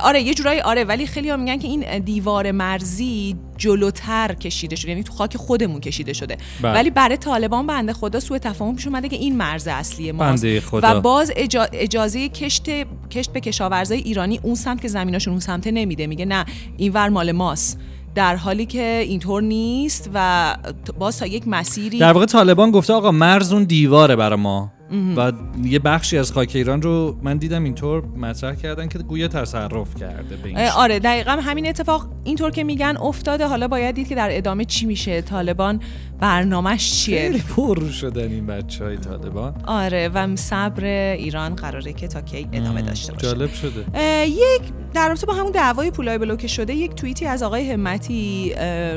[0.04, 4.90] آره یه جورایی آره ولی خیلی ها میگن که این دیوار مرزی جلوتر کشیده شده.
[4.90, 6.38] یعنی تو خاک خودمون کشیده شده.
[6.62, 6.74] بله.
[6.74, 10.60] ولی برای طالبان بنده خدا سوء تفاهم پیش اومده که این مرز اصلی ماست.
[10.60, 10.98] خدا.
[10.98, 11.32] و باز
[11.74, 12.70] اجازه کشت
[13.10, 16.08] کشت به کشاورزای ایرانی اون سمت که زمیناشون اون سمت نمیده.
[16.08, 16.46] میگه نه
[16.78, 17.80] این ور مال ماست.
[18.16, 20.58] در حالی که اینطور نیست و
[21.00, 24.72] باز تا یک مسیری در واقع طالبان گفته آقا مرز اون دیواره برای ما.
[25.18, 25.32] و
[25.64, 30.36] یه بخشی از خاک ایران رو من دیدم اینطور مطرح کردن که گویا تصرف کرده
[30.36, 33.48] به آره دقیقا همین اتفاق اینطور که میگن افتاده.
[33.48, 35.80] حالا باید دید که در ادامه چی میشه؟ طالبان
[36.20, 39.56] برنامهش چیه؟ خیلی پر شدن این بچه های طالبان.
[39.66, 43.28] آره و صبر ایران قراره که تا کی ادامه داشته باشه.
[43.28, 43.86] جالب شده.
[44.28, 44.62] یک
[44.94, 48.54] در رابطه با همون دعوای پولای بلوکه شده یک توییتی از آقای همتی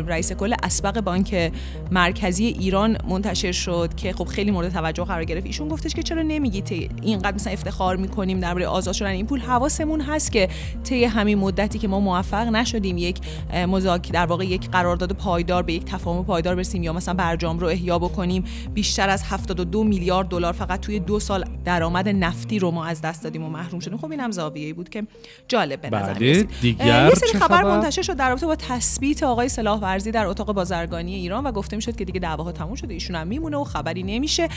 [0.06, 1.52] رئیس کل اسبق بانک
[1.90, 5.46] مرکزی ایران منتشر شد که خب خیلی مورد توجه قرار گرفت.
[5.46, 9.10] ایشون گفتش که چرا نمیگی اینقدر مثلا افتخار می‌کنیم درباره آزاد شدن.
[9.10, 10.48] این پول حواسمون هست که
[10.84, 13.18] طی همین مدتی که ما موفق نشدیم یک
[13.68, 17.66] مذاکره در واقع یک قرارداد پایدار به یک تفاهم پایدار برسیم یا مثلا برجام رو
[17.66, 22.84] احیا بکنیم بیشتر از 72 میلیارد دلار فقط توی دو سال درآمد نفتی رو ما
[22.84, 23.98] از دست دادیم و محروم شدیم.
[23.98, 25.06] خب اینم زاویه‌ای بود که
[25.48, 29.48] جالب به نظر بله دیگر یه سری خبر منتشر شد در رابطه با تثبیت آقای
[29.48, 33.16] سلاح ورزی در اتاق بازرگانی ایران و گفته می‌شد که دیگه دعواها تموم شده ایشون
[33.16, 34.48] هم میمونه و خبری نمیشه.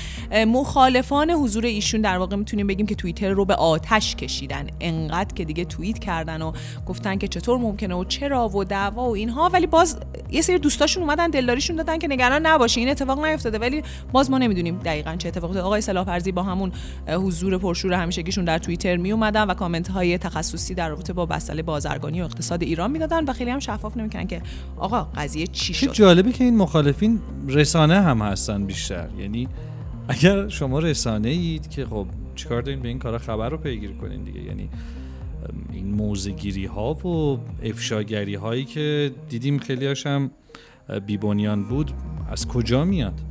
[1.12, 4.68] مخالفان حضور ایشون در واقع می‌تونیم بگیم که توییتر رو به آتش کشیدن.
[4.80, 6.52] انقدر که دیگه توییت کردن و
[6.86, 9.50] گفتن که چطور ممکنه و چرا و دعوا و اینها.
[9.54, 9.98] ولی باز
[10.32, 13.58] یه سری دوستاشون اومدن دلداریشون دادن که نگران نباشه این اتفاق نیفتاده.
[13.58, 16.72] ولی باز ما نمی‌دونیم دقیقا چه اتفاقی آقای سلاح ورزی با همون
[17.08, 21.62] حضور پرشور همیشگیشون در توییتر می اومدن و کامنت های تخصصی در رابطه با مسئله
[21.62, 24.42] بازرگانی و اقتصاد ایران می‌دادن و خیلی هم شفاف نمی‌کنن که
[24.78, 29.08] آقا قضیه چی شد؟ جالبه که این مخالفین رسانه هم هستن بیشتر.
[29.20, 29.48] یعنی
[30.12, 34.24] اگر شما رسانه اید که خب چیکار دارین به این کارا خبر رو پیگیری کنین
[34.24, 34.42] دیگه.
[34.42, 34.70] یعنی
[35.72, 40.32] این موزگیری ها و افشاگری هایی که دیدیم خیلی هم
[41.06, 41.92] بیبونیان بود
[42.32, 43.22] از کجا میاد؟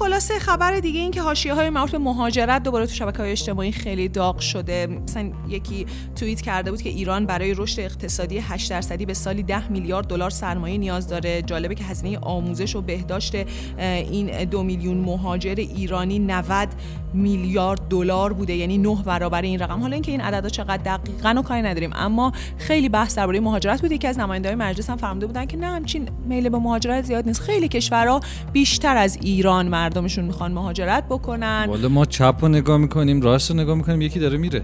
[0.00, 3.72] خلاصه خبر دیگه این که حاشیه های مربوط به مهاجرت دوباره تو شبکه های اجتماعی
[3.72, 4.86] خیلی داغ شده.
[4.86, 5.86] مثلا یکی
[6.16, 10.30] توییت کرده بود که ایران برای رشد اقتصادی 8 درصدی به سالی 10 میلیارد دلار
[10.30, 11.42] سرمایه نیاز داره.
[11.42, 13.34] جالبه که هزینه آموزش و بهداشت
[13.78, 16.68] این دو میلیون مهاجر ایرانی 90
[17.14, 19.80] میلیارد دلار بوده یعنی نه برابر این رقم.
[19.80, 21.90] حالا اینکه این عددا چقدر دقیقا و کاری نداریم.
[21.94, 25.66] اما خیلی بحث درباره مهاجرت بوده که از نماینده‌های مجلس هم فرموده بودن که نه
[25.66, 27.40] همچین میل به مهاجرت زیاد نیست.
[27.40, 28.20] خیلی کشورها
[28.52, 31.66] بیشتر از ایران مردمشون می‌خوان مهاجرت بکنن.
[31.68, 34.62] والا ما چپ رو نگاه می‌کنیم راست رو نگاه می‌کنیم یکی داره میره.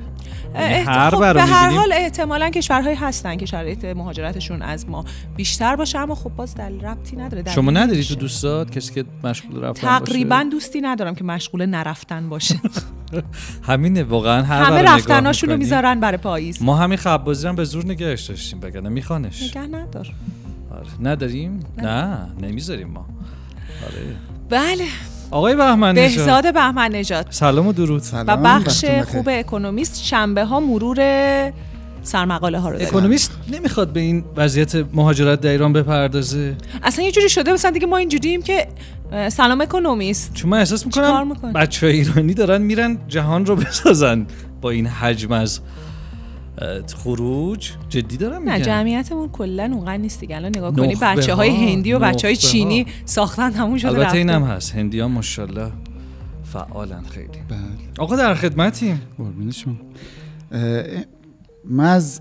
[0.54, 5.04] هر خب به هر حال احتمالا کشورهایی هستن که شرایط مهاجرتشون از ما
[5.36, 9.62] بیشتر باشه اما خب باز دلیل ربطی نداره شما نداری تو دوستات کسی که مشغول
[9.62, 12.60] رفتن تقریبا دوستی ندارم که مشغول نرفتن باشه.
[13.68, 16.62] همینه واقعا هر همه رفتناشون رو می‌ذارن برای پاییز.
[16.62, 19.42] ما همین خبازی هم به زور نگهش داشتیم بگن میخوانش.
[19.42, 20.12] نگه ندار.
[20.70, 20.86] آره.
[21.02, 21.60] نداریم.
[21.78, 23.06] نه, نمی‌ذاریم ما.
[23.86, 24.16] آره.
[24.48, 24.84] بله.
[25.30, 28.02] آقای بهمن بهزاد بهمن نجات سلام و درود.
[28.12, 31.52] و بخش خوب اکونومیست شنبه ها مرور
[32.02, 32.88] سرمقاله ها رو داریم.
[32.88, 37.86] اکونومیست نمی‌خواد به این وضعیت مهاجرت در ایران بپردازه؟ اصلا یه جوری شده مثلا دیگه
[37.86, 38.68] ما اینجوریم که
[39.28, 40.34] سلام اکونومیست.
[40.34, 44.26] چون من احساس می‌کنم بچه ایرانی دارن میرن جهان رو بسازن
[44.60, 45.60] با این حجم از
[46.96, 47.70] خروج.
[47.88, 50.36] جدی دارم میگن نه جمعیتمون کلا اونقدر نیست دیگه.
[50.36, 54.44] الان نگاه کنی بچه های هندی و بچه های چینی ساختن همون شده البته اینم
[54.44, 54.74] هست.
[54.74, 55.72] هندی ها ماشاءالله
[56.44, 57.26] فعالن خیلی.
[57.48, 57.58] بله.
[57.98, 59.00] آقا در خدمتیم.
[59.18, 59.74] قربون شما.
[61.64, 62.20] من از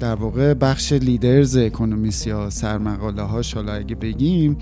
[0.00, 4.56] در واقع بخش لیدرز اکونومیست یا سرمقاله هاش حالا اگه بگیم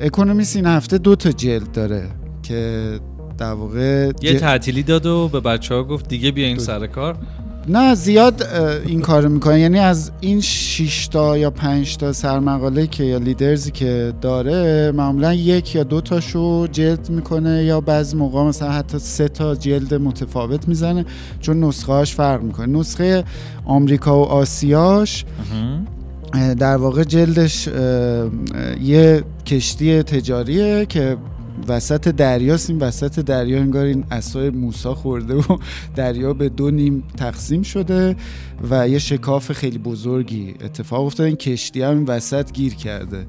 [0.00, 2.10] اکونومیست این هفته دو تا جلد داره
[2.42, 3.00] که
[3.40, 7.16] در واقع یه تعطیلی داد و به بچه ها گفت دیگه بیا این سر کار.
[7.68, 8.42] نه زیاد
[8.86, 13.70] این کار می‌کنه یعنی از این 6 تا یا 5 تا سرمقاله که یا لیدرزی
[13.70, 19.28] که داره معمولا یک یا دو تاشو جلد می‌کنه یا بعضی موقع مثلا حتی سه
[19.28, 21.04] تا جلد متفاوت می‌زنه
[21.40, 22.78] چون نسخه هاش فرق می‌کنه.
[22.78, 23.24] نسخه
[23.64, 25.24] آمریکا و آسیاش
[26.58, 27.68] در واقع جلدش
[28.82, 31.16] یه کشتی تجاریه که
[31.68, 35.58] وسط دریاست این وسط دریا انگار این اسای موسا خورده و
[35.96, 38.16] دریا به دو نیم تقسیم شده
[38.70, 43.26] و یه شکاف خیلی بزرگی اتفاق افتاده این کشتی هم وسط گیر کرده.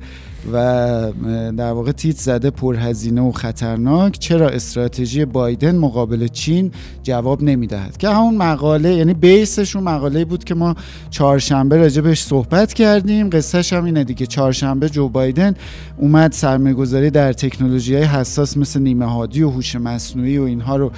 [0.54, 1.12] و
[1.58, 4.20] در واقع تیت زده پرهزینه و خطرناک.
[4.20, 6.72] چرا استراتژی بایدن مقابل چین
[7.04, 10.76] جواب نمی‌دهد؟ که همون مقاله یعنی بیسش اون مقاله بود که ما
[11.10, 13.30] چهارشنبه راجبش صحبت کردیم.
[13.30, 15.56] قصهش هم اینه دیگه چهارشنبه جو بایدن
[15.98, 20.92] اومد سرمایه‌گذاری در تکنولوژی های حساس مثل نیمه هادی و هوش مصنوعی و اینها رو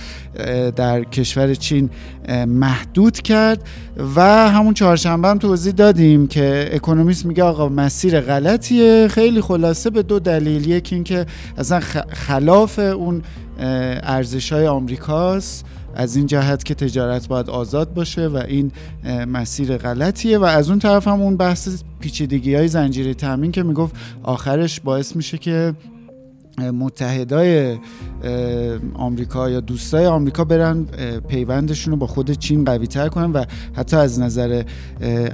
[0.76, 1.90] در کشور چین
[2.48, 3.64] محدود کرد.
[4.16, 10.04] و همون چهارشنبه هم توضیح دادیم که اکونومیست میگه آقا مسیر غلطیه خیلی خلاصه به
[10.04, 10.68] دو دلیل.
[10.70, 11.26] یکی اینکه
[11.58, 13.22] اصلا خلاف اون
[14.04, 15.66] ارزش های آمریکاست
[15.96, 18.72] از این جهت که تجارت باید آزاد باشه و این
[19.28, 23.96] مسیر غلطیه و از اون طرف هم اون بحث پیچیدگی های زنجیره تامین که می‌گفت
[24.24, 25.74] آخرش باعث میشه که
[26.58, 27.78] متحدای
[28.94, 30.86] آمریکا یا دوستای آمریکا برن
[31.28, 34.64] پیوندشون رو با خود چین قوی تر کنن و حتی از نظر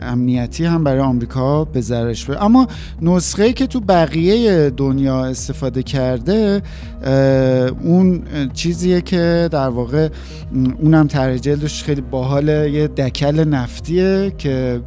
[0.01, 2.67] امنیتی هم برای آمریکا به ضررش بره اما
[3.01, 6.61] نسخه که تو بقیه دنیا استفاده کرده
[7.83, 8.21] اون
[8.53, 10.09] چیزیه که در واقع
[10.81, 14.81] اونم طرح خیلی باحال یه دکل نفتیه که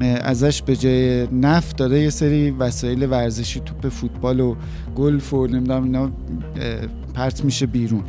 [0.00, 4.54] ازش به جای نفت داره یه سری وسایل ورزشی توپ فوتبال و
[4.96, 6.10] گلف و نمی‌دونم اینا
[7.14, 8.02] پرت میشه بیرون.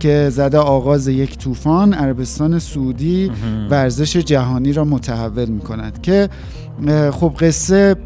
[0.00, 3.30] که زده آغاز یک طوفان عربستان سعودی
[3.70, 6.02] ورزش جهانی را متحول می‌کند.
[6.02, 6.28] که
[7.12, 7.96] خب قصه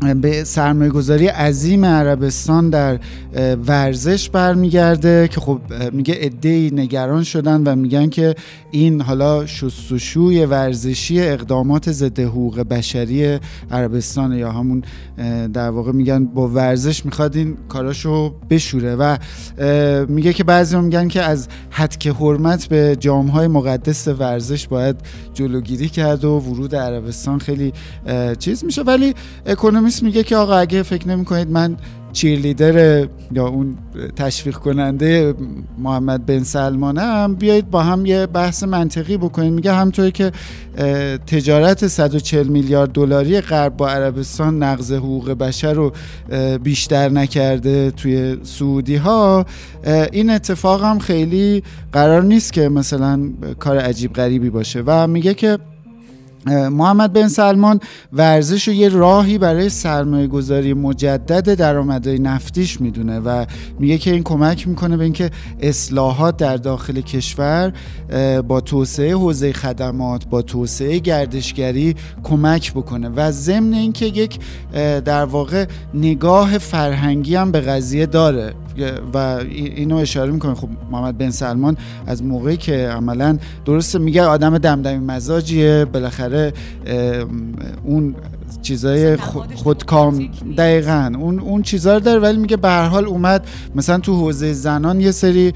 [0.00, 2.98] به سرمایه گذاری عظیم عربستان در
[3.66, 5.60] ورزش برمیگرده که خب
[5.92, 8.34] میگه ادهی نگران شدن و میگن که
[8.70, 13.38] این حالا شستشوی ورزشی اقدامات ضد حقوق بشری
[13.70, 14.82] عربستان یا همون
[15.52, 19.16] در واقع میگن با ورزش می‌خواد این کاراشو بشوره و
[20.08, 24.96] میگه که بعضی میگن که از حد که حرمت به جامهای مقدس ورزش باید
[25.34, 27.72] جلوگیری کرد و ورود عربستان خیلی
[28.38, 28.82] چیز میشه.
[28.82, 29.14] ولی
[29.86, 31.76] اکونومیست میگه که آقا اگه فکر نمی کنید من
[32.12, 33.76] چیرلیدر یا اون
[34.16, 35.34] تشویق کننده
[35.78, 40.32] محمد بن سلمانم بیایید با هم یه بحث منطقی بکنید میگه همطوری که
[41.26, 45.92] تجارت 140 میلیارد دلاری غرب با عربستان نقض حقوق بشر رو
[46.62, 49.46] بیشتر نکرده توی سعودی ها
[50.12, 53.20] این اتفاق هم خیلی قرار نیست که مثلا
[53.58, 54.82] کار عجیب غریبی باشه.
[54.86, 55.58] و میگه که
[56.46, 57.80] محمد بن سلمان
[58.12, 63.44] ورزش رو یه راهی برای سرمایه گذاری مجدد درآمدهای نفتیش می‌دونه و
[63.78, 65.30] میگه که این کمک می‌کنه به اینکه
[65.60, 67.72] اصلاحات در داخل کشور
[68.48, 74.38] با توسعه حوزه خدمات با توسعه گردشگری کمک بکنه و ضمن اینکه یک
[75.04, 78.54] در واقع نگاه فرهنگی هم به قضیه داره.
[79.14, 80.54] و اینو اشاره می‌کنه.
[80.54, 86.52] خب محمد بن سلمان از موقعی که عملا درسته میگه آدم دمدمی مزاجیه بالاخره
[87.84, 88.14] اون
[88.62, 89.16] چیزای
[89.54, 90.28] خودکام.
[90.58, 91.12] دقیقا.
[91.18, 95.00] اون اون چیزا رو داره ولی میگه به هر حال اومد مثلا تو حوزه زنان
[95.00, 95.52] یه سری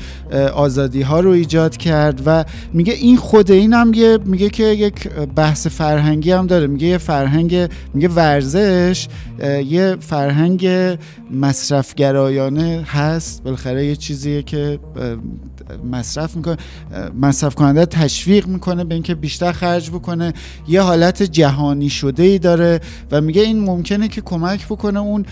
[0.55, 5.09] آزادی ها رو ایجاد کرد و میگه این خود این هم یه میگه که یک
[5.37, 6.67] بحث فرهنگی هم داره.
[6.67, 9.09] میگه یه فرهنگ میگه ورزش
[9.67, 10.69] یه فرهنگ
[11.31, 13.43] مصرفگرایانه هست.
[13.43, 14.79] بالاخره یه چیزیه که
[15.91, 16.57] مصرف می‌کنه
[17.21, 20.33] مصرف کننده تشویق می‌کنه به اینکه بیشتر خرج بکنه.
[20.69, 22.81] یه حالت جهانی شده ای داره
[23.11, 25.27] و میگه این ممکنه که کمک بکنه اون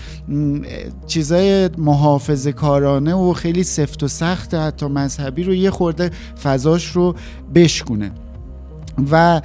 [1.07, 6.11] چیزای محافظه کارانه و خیلی سفت و سخت حتی مذهبی رو یه خورده
[6.43, 7.15] فضاش رو
[7.55, 8.11] بشکونه.
[9.11, 9.41] و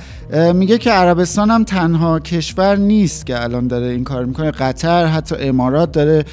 [0.53, 4.51] میگه که عربستان هم تنها کشور نیست که الان داره این کار می‌کنه.
[4.51, 6.25] قطر حتی امارات داره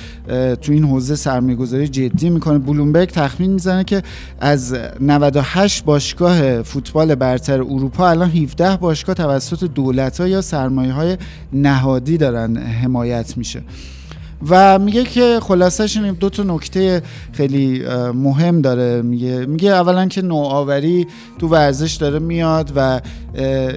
[0.57, 2.59] تو این حوزه سرمایه‌گذاری جدی می‌کنه.
[2.59, 4.03] بلومبرگ تخمین می‌زنه که
[4.41, 11.17] از 98 باشگاه فوتبال برتر اروپا الان 17 باشگاه توسط دولت ها یا سرمایه های
[11.53, 13.63] نهادی دارن حمایت میشه.
[14.49, 19.03] و میگه که خلاصش این دو تا نکته خیلی مهم داره.
[19.03, 21.07] میگه میگه اولا که نوآوری
[21.39, 23.01] تو ورزش داره میاد و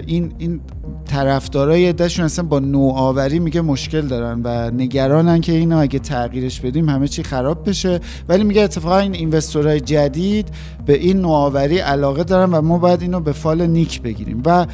[0.07, 0.61] این این
[1.05, 6.89] طرفدارای دشون اصلا با نوآوری میگه مشکل دارن و نگرانن که اینو اگه تغییرش بدیم
[6.89, 7.99] همه چی خراب بشه.
[8.29, 10.47] ولی میگه اتفاقا این اینوستورهای جدید
[10.85, 14.41] به این نوآوری علاقه دارن و ما باید اینو به فال نیک بگیریم.
[14.45, 14.65] و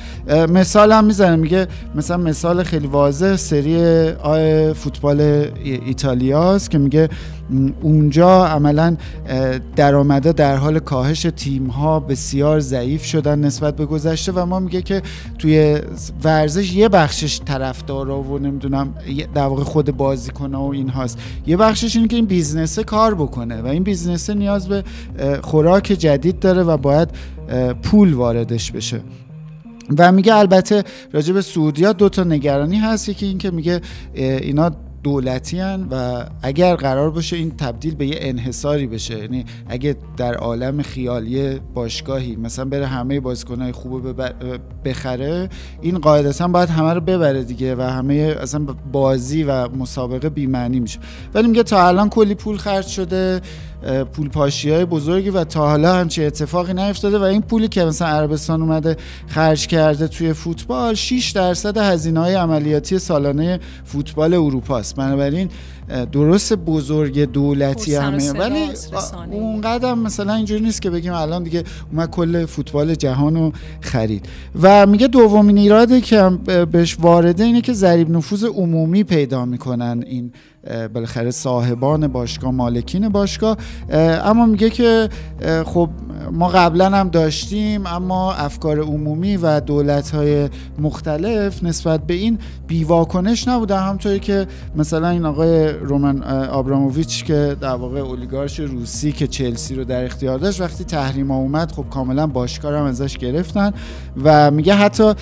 [0.48, 1.36] مثال هم می‌زنه.
[1.36, 7.10] میگه مثلا مثال خیلی واضح سری آی فوتبال ایتالیاست که میگه
[7.82, 8.98] اونجا عملا
[9.76, 14.82] درآمدا در حال کاهش تیم ها بسیار ضعیف شدن نسبت به گذشته و ما میگه
[14.82, 15.02] که
[15.40, 15.80] توی
[16.24, 18.94] ورزش یه بخشش طرفدارا و نمی‌دونم
[19.36, 21.20] در واقع خود بازیکن و این هاست.
[21.48, 24.84] یه بخشش اینه که این business کار بکنه و این business نیاز به
[25.42, 27.10] خوراک جدید داره و باید
[27.84, 29.02] پول واردش بشه.
[29.98, 33.10] و میگه البته راجع به سعودیا دو تا نگرانی هست.
[33.10, 33.82] یکی اینکه میگه
[34.14, 34.72] اینا
[35.04, 39.20] دولتی هن و اگر قرار باشه این تبدیل به یه انحصاری بشه.
[39.20, 44.22] یعنی اگه در عالم خیالی باشگاهی مثلا بره همه بازیکنهای خوب
[44.86, 45.50] بخره
[45.82, 51.00] این قاعدتا باید همه رو ببره دیگه و همه اصلا بازی و مسابقه بیمعنی میشه.
[51.34, 53.42] ولی میگه تا الان کلی پول خرج شده.
[54.14, 58.08] پول پاشی های بزرگی و تا حالا همچه اتفاقی نیفتاده و این پولی که مثلا
[58.08, 64.96] عربستان اومده خرج کرده توی فوتبال 6 درصد هزینه های عملیاتی سالانه فوتبال اروپا است.
[64.96, 65.50] بنابراین
[66.12, 68.70] درست بزرگ دولتی همه ولی
[69.32, 74.26] اون قدم مثلا اینجوری نیست که بگیم الان دیگه اومد کل فوتبال جهان رو خرید.
[74.62, 76.30] و میگه دومین ایراده که
[76.72, 80.32] بهش وارده اینه که ضریب نفوذ عمومی پیدا می‌کنن این
[80.94, 83.58] بالاخره صاحبان باشگاه مالکین باشگاه.
[84.24, 85.10] اما میگه که
[85.66, 85.90] خب
[86.32, 93.48] ما قبلا هم داشتیم اما افکار عمومی و دولت های مختلف نسبت به این بیواکنش
[93.48, 99.76] نبوده همطوری که مثلا این آقای رومن آبراموویچ که در واقع اولیگارش روسی که چلسی
[99.76, 103.74] رو در اختیار داشت وقتی تحریم ها اومد خب کاملا باشگاه هم ازش گرفتن
[104.24, 105.14] و میگه حتی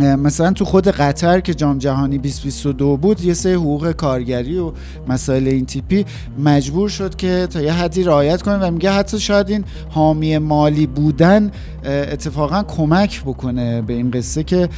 [0.00, 4.72] مثلا تو خود قطر که جام جهانی 2022 بود یه سه حقوق کارگری و
[5.08, 6.04] مسائل این تیپی
[6.38, 10.86] مجبور شد که تا یه حدی رعایت کنه و میگه حتی شاید این حامی مالی
[10.86, 11.50] بودن
[11.84, 14.68] اتفاقا کمک بکنه به این قصه که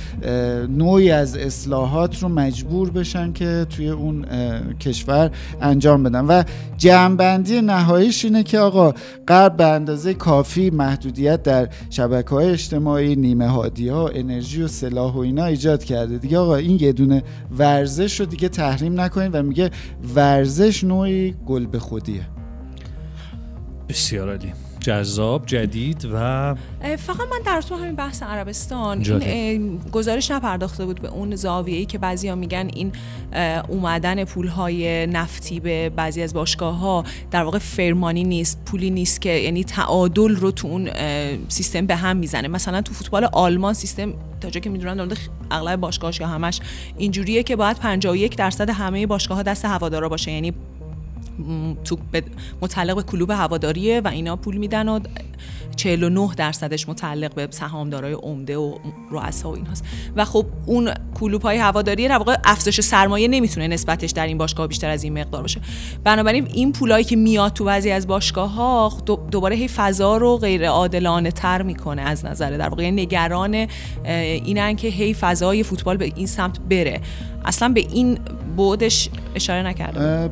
[0.69, 4.25] نوعی از اصلاحات رو مجبور بشن که توی اون
[4.81, 5.31] کشور
[5.61, 6.25] انجام بدن.
[6.25, 6.43] و
[6.77, 8.95] جمعبندی نهاییش اینه که آقا
[9.29, 15.10] غرب به اندازه کافی محدودیت در شبکه های اجتماعی نیمه هادی ها انرژی و سلاح
[15.17, 16.19] و اینا ایجاد کرده.
[16.19, 17.23] دیگه آقا این یه دونه
[17.59, 19.71] ورزش رو دیگه تحریم نکنید و میگه
[20.15, 22.27] ورزش نوعی گل به خودیه.
[23.89, 24.53] بسیار عالی.
[24.81, 26.55] جذاب جدید و
[26.99, 31.99] فقط من در تو همین بحث عربستان این گزارش نپرداخته بود به اون زاویه‌ای که
[31.99, 32.93] بعضیا میگن این
[33.69, 39.31] اومدن پولهای نفتی به بعضی از باشگاه ها در واقع فرمانی نیست پولی نیست که
[39.31, 40.91] یعنی تعادل رو تو اون
[41.49, 42.49] سیستم به هم می‌زنه.
[42.49, 45.09] مثلا تو فوتبال آلمان سیستم تا جا که می‌دونن
[45.51, 46.61] اغلب باشگاهش یا همش
[46.99, 50.33] اینجوریه که باید 51 درصد همه باشگاه ها دست هوادارا باشه.
[50.33, 50.53] یعنی
[51.85, 51.97] تو
[52.63, 55.01] متعلق به کلوب هواداریه و اینا پول میدن و
[55.77, 58.79] 49 درصدش متعلق به سهامدارای عمده و
[59.11, 59.85] رؤسا و ایناست.
[60.17, 64.67] و خب اون کلوب های هواداری در واقع افزایش سرمایه نمی‌تونه نسبتش در این باشگاه
[64.67, 65.61] بیشتر از این مقدار باشه.
[66.05, 68.93] بنابراین این پولایی که میاد تو بعضی از باشگاه ها
[69.31, 72.91] دوباره هی فضا رو غیر عادلانه تر می‌کنه از نظر در واقع.
[72.91, 73.67] نگران
[74.05, 77.01] اینن که هی فضای فوتبال به این سمت بره.
[77.45, 78.19] اصلا به این
[78.57, 80.31] بودش اشاره نکرده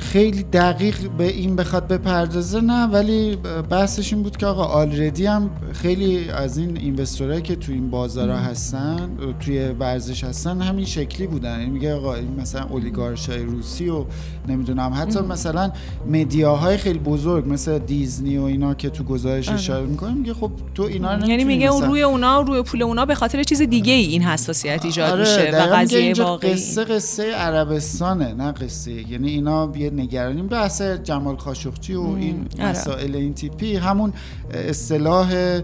[0.00, 3.36] خیلی دقیق به این بخواد بپردازه نه ولی
[3.70, 8.36] بحثش این بود که آقا آلردی هم خیلی از این اینوستورایی که توی این بازارها
[8.36, 9.10] هستن
[9.40, 11.58] توی ورزش هستن همین شکلی بودن.
[11.58, 14.04] یعنی میگه آقا این مثلا اولیگارشای روسی و
[14.48, 15.72] نمی‌دونم حتی مثلا
[16.10, 19.58] مدیاهای خیلی بزرگ مثل دیزنی و اینا که تو گزارش آره.
[19.58, 23.06] اشاره می‌کنه میگه خب تو اینا رو یعنی میگه اون روی اونا روی پول اونا
[23.06, 26.52] به خاطر چیز دیگه ای این حساسیت ایجاد آره میشه و قضیه واقعی.
[26.52, 30.46] قصه قصه عربستانه نه قصه یعنی اینا یه نگرانیم.
[30.46, 32.70] بحث جمال خاشقچی و این آره.
[32.70, 34.12] مسائل این تیپی همون
[34.54, 35.60] اصطلاح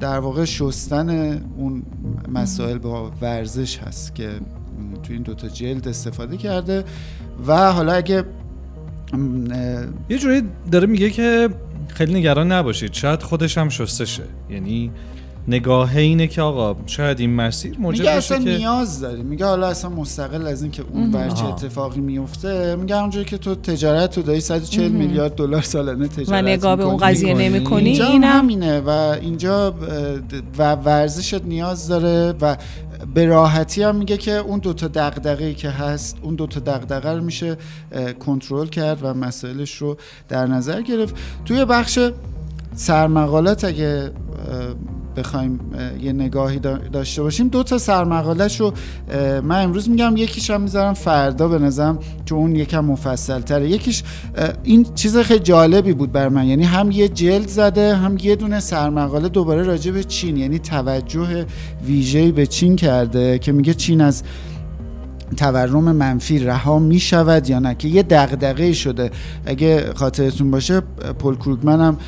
[0.00, 1.82] در واقع شستن اون
[2.28, 4.30] مسائل با ورزش هست که
[5.02, 6.84] تو این دوتا جلد استفاده کرده.
[7.46, 8.24] و حالا اگه
[10.08, 11.48] یه جوری داره میگه که
[11.88, 12.92] خیلی نگران نباشید.
[12.92, 14.04] شاید خودش هم شسته
[14.50, 14.90] یعنی
[15.48, 18.56] نگاه اینه که آقا شاید این مسیر موجب میگه اصلا که...
[18.56, 23.38] نیاز داری میگه حالا اصلا مستقل از اینکه اون برچه اتفاقی میفته میگه اونجوری که
[23.38, 27.88] تو تجارت تو داری 140 میلیارد دلار سالانه تجارت و نگاه به اون قضیه نمی‌کنی
[27.88, 29.74] اینجا این همینه و اینجا
[30.58, 32.56] و ورزشت نیاز داره و
[33.14, 37.56] به راحتی هم میگه که اون دوتا دغدغه‌ای که هست اون دوتا دغدغه رو میشه
[38.26, 39.96] کنترل کرد و مسائلش رو
[40.28, 41.14] در نظر گرفت.
[41.44, 41.98] توی بخش
[42.74, 44.10] سرمقالات اگه
[45.16, 45.60] بخوایم
[46.02, 46.58] یه نگاهی
[46.92, 47.48] داشته باشیم.
[47.48, 48.72] دو تا سرمقالش رو
[49.42, 54.02] من امروز میگم یکیش هم می‌ذارم فردا به نظرم چون اون یکم مفصل تره یکیش
[54.62, 56.46] این چیز خیلی جالبی بود بر من.
[56.46, 61.46] یعنی هم یه جلد زده هم یه دونه سرمقاله دوباره راجع به چین یعنی توجه
[61.86, 64.22] ویژه‌ای به چین کرده که میگه چین از
[65.36, 69.10] تورم منفی رها می شود یا نه؟ که یه دغدغه شده.
[69.46, 70.80] اگه خاطرتون باشه
[71.18, 71.98] پل کروگمن هم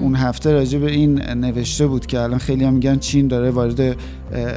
[0.00, 3.96] اون هفته راجع به این نوشته بود که الان خیلی هم میگن چین داره وارد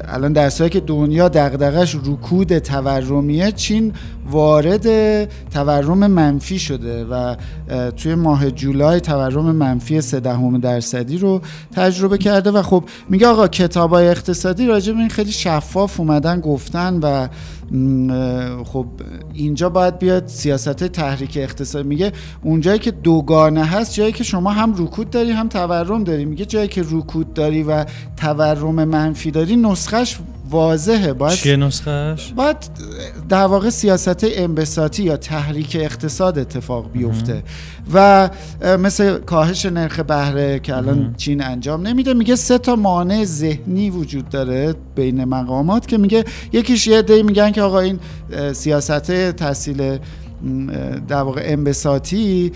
[0.07, 3.93] الان در صورتی که دنیا دغدغش رکود تورمیه چین
[4.31, 7.35] وارد تورم منفی شده و
[7.91, 11.41] توی ماه جولای تورم منفی 3 دهم درصدی رو
[11.75, 16.99] تجربه کرده و خب میگه آقا کتابای اقتصادی راجع به این خیلی شفاف اومدن گفتن
[17.03, 17.27] و
[18.63, 18.85] خب
[19.33, 21.85] اینجا باید بیاد سیاست تحریک اقتصاد.
[21.85, 22.11] میگه
[22.43, 26.25] اونجایی که دوگانه هست جایی که شما هم رکود داری هم تورم داری.
[26.25, 27.85] میگه جایی که رکود داری و
[28.17, 30.17] تورم منفی داری نسخش
[30.49, 31.13] واضحه.
[31.13, 32.57] باید چیه نسخش؟ باید
[33.29, 37.43] در واقع سیاست انبساطی یا تحریک اقتصاد اتفاق بیفته.
[37.93, 38.29] و
[38.79, 44.29] مثل کاهش نرخ بهره که الان چین انجام نمیده میگه سه تا مانع ذهنی وجود
[44.29, 47.99] داره بین مقامات که میگه یکیش یه دی میگن که آقا این
[48.53, 49.99] سیاست تحصیل
[51.07, 52.51] در واقع انبساطی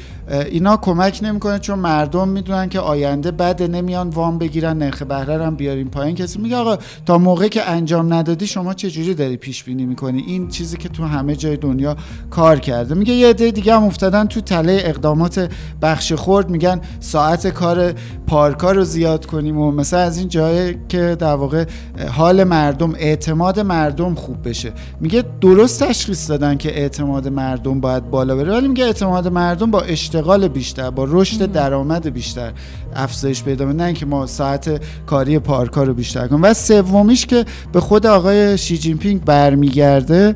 [0.49, 5.55] اینا کمک نمی‌کنه چون مردم می‌دونن که آینده بده نمیان وام بگیرن نرخ بهره هم
[5.55, 6.15] بیاریم پایین.
[6.15, 10.23] کسی میگه آقا تا موقعی که انجام ندادی شما چه جوری داری پیش بینی می‌کنی؟
[10.27, 11.95] این چیزی که تو همه جای دنیا
[12.29, 12.95] کار کرده.
[12.95, 15.49] میگه یه عده دیگه هم افتادن تو تله اقدامات
[15.81, 17.93] بخش خورد میگن ساعت کار
[18.27, 21.65] پارکا رو زیاد کنیم و مثلا از این جایی که در واقع
[22.11, 24.71] حال مردم اعتماد مردم خوب بشه.
[24.99, 28.51] میگه درست تشخیص دادن که اعتماد مردم باید بالا بره.
[28.51, 32.51] ولی میگه اعتماد مردم با اشتغال بیشتر با رشد درآمد بیشتر
[32.95, 36.43] افزایش پیدا نه اینکه ما ساعت کاری پارکا رو بیشتر کنیم.
[36.43, 40.35] و سومیش که به خود آقای شی جین پینگ برمیگرده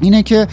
[0.00, 0.46] اینه که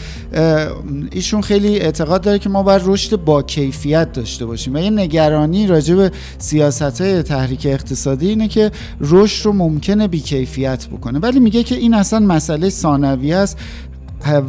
[1.11, 4.75] ایشون خیلی اعتقاد داره که ما باید رشد با کیفیت داشته باشیم.
[4.75, 10.19] و یه نگرانی راجع به سیاست های تحریک اقتصادی اینه که رشد رو ممکنه بی
[10.19, 11.19] کیفیت بکنه.
[11.19, 13.57] ولی میگه که این اصلا مسئله ثانویه است.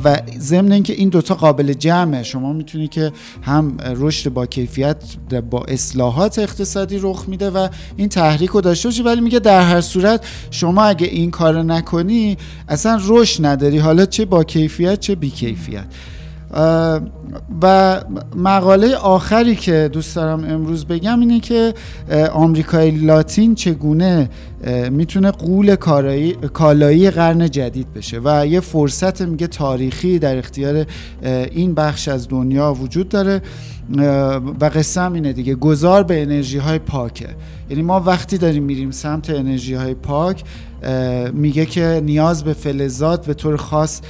[0.05, 2.23] و ضمن اینکه این دوتا قابل جمعه.
[2.23, 3.13] شما می‌تونی که
[3.43, 4.97] هم رشد با کیفیت
[5.51, 9.81] با اصلاحات اقتصادی رخ میده و این تحریک رو داشته باشی ولی میگه در هر
[9.81, 12.37] صورت شما اگه این کار نکنی
[12.69, 13.79] اصلا رشد نداری.
[13.79, 15.85] حالا چه با کیفیت چه بی کیفیت
[17.63, 18.01] و
[18.37, 21.75] مقاله آخری که دوست دارم امروز بگم اینه که
[22.33, 24.31] آمریکای لاتین چگونه
[24.91, 25.77] می‌تونه قول
[26.53, 28.21] کالایی قرن جدید بشه.
[28.25, 30.87] و یه فرصت میگه تاریخی در اختیار
[31.53, 33.43] این بخش از دنیا وجود داره.
[34.61, 35.55] و قصه هم اینه دیگه.
[35.55, 37.29] گذار به انرژی های پاکه.
[37.71, 40.45] یعنی ما وقتی داریم میریم سمت انرژی های پاک
[41.33, 44.01] میگه که نیاز به فلزات به طور خاص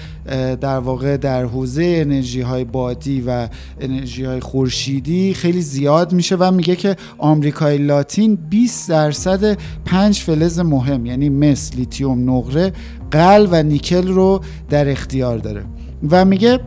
[0.61, 3.49] در واقع در حوزه انرژی های بادی و
[3.81, 10.61] انرژی های خورشیدی خیلی زیاد میشه و میگه که آمریکای لاتین 20 درصد پنج فلز
[10.61, 12.73] مهم یعنی مس لیتیوم نقره
[13.11, 15.65] قل و نیکل رو در اختیار داره.
[16.11, 16.61] و میگه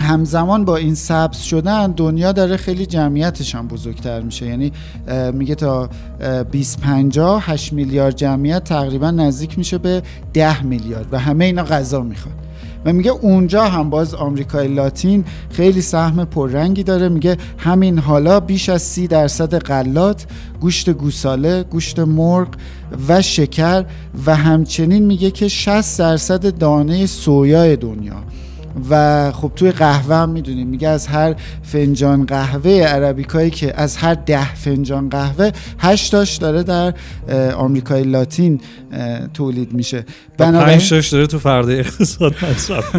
[0.00, 4.46] همزمان با این سبز شدن دنیا داره خیلی جمعیتش هم بزرگتر میشه.
[4.46, 4.72] یعنی
[5.32, 5.88] میگه تا
[6.52, 10.02] 2050 8 میلیارد جمعیت تقریبا نزدیک میشه به
[10.34, 12.34] 10 میلیارد و همه اینا غذا می‌خوان.
[12.84, 17.08] و میگه اونجا هم باز آمریکای لاتین خیلی سهم پررنگی داره.
[17.08, 20.26] میگه همین حالا بیش از سی درصد غلات
[20.60, 22.48] گوشت گوساله گوشت مرغ
[23.08, 23.84] و شکر
[24.26, 28.16] و همچنین میگه که 60 درصد دانه سویای دنیا.
[28.90, 30.68] و خب توی قهوه هم می‌دونیم.
[30.68, 36.94] میگه از هر فنجان قهوه عربیکایی که از هر ده فنجان قهوه هشتاش داره در
[37.56, 38.60] آمریکای لاتین
[39.34, 40.04] تولید میشه.
[40.38, 42.94] بنابراین تاش داره تو فرده اقتصاد مصرف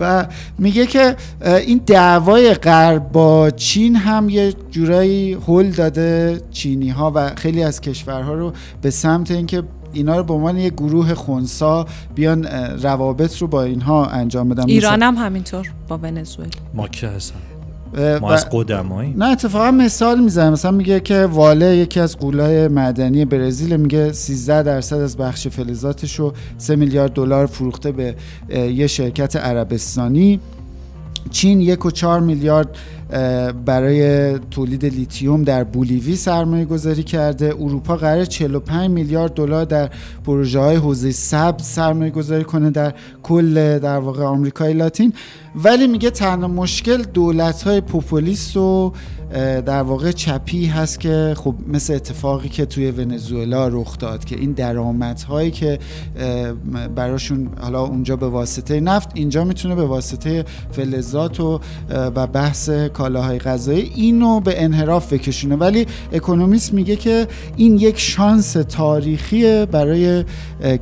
[0.00, 0.26] و
[0.58, 7.30] میگه که این دعوای غرب با چین هم یه جورایی هل داده چینی ها و
[7.34, 8.52] خیلی از کشورها رو
[8.82, 9.62] به سمت اینکه
[9.92, 12.44] اینا رو به عنوان یه گروه خونسا بیان
[12.82, 14.64] روابط رو با اینها انجام بدن.
[14.66, 16.50] ایران هم همینطور با ونزوئلا.
[16.74, 17.36] ما که هستن؟
[18.20, 20.50] ما از قدمایی؟ نه اتفاقا مثال می‌زنه.
[20.50, 26.14] مثلا میگه که واله یکی از قولای معدنی برزیل میگه 13 درصد از بخش فلزاتش
[26.14, 28.14] رو 3 میلیارد دلار فروخته به
[28.48, 30.40] یه شرکت عربستانی.
[31.30, 32.76] چین یک و چهار میلیارد
[33.64, 37.46] برای تولید لیتیوم در بولیوی سرمایه گذاری کرده.
[37.46, 39.90] اروپا قرار 45 میلیارد دلار در
[40.26, 45.12] پروژه های حوزه سبز سرمایه گذاری کنه در کل در واقع آمریکای لاتین.
[45.54, 48.92] ولی میگه تنها مشکل دولت های پوپولیست و
[49.66, 54.52] در واقع چپی هست که خب مثل اتفاقی که توی ونزوئلا رخ داد که این
[54.52, 55.78] درآمدهایی که
[56.94, 61.60] براشون حالا اونجا به واسطه نفت اینجا می‌تونه به واسطه فلزات و
[61.90, 65.56] و بحث کالاهای غذایی اینو به انحراف بکشونه.
[65.56, 70.24] ولی اکونومیست میگه که این یک شانس تاریخی برای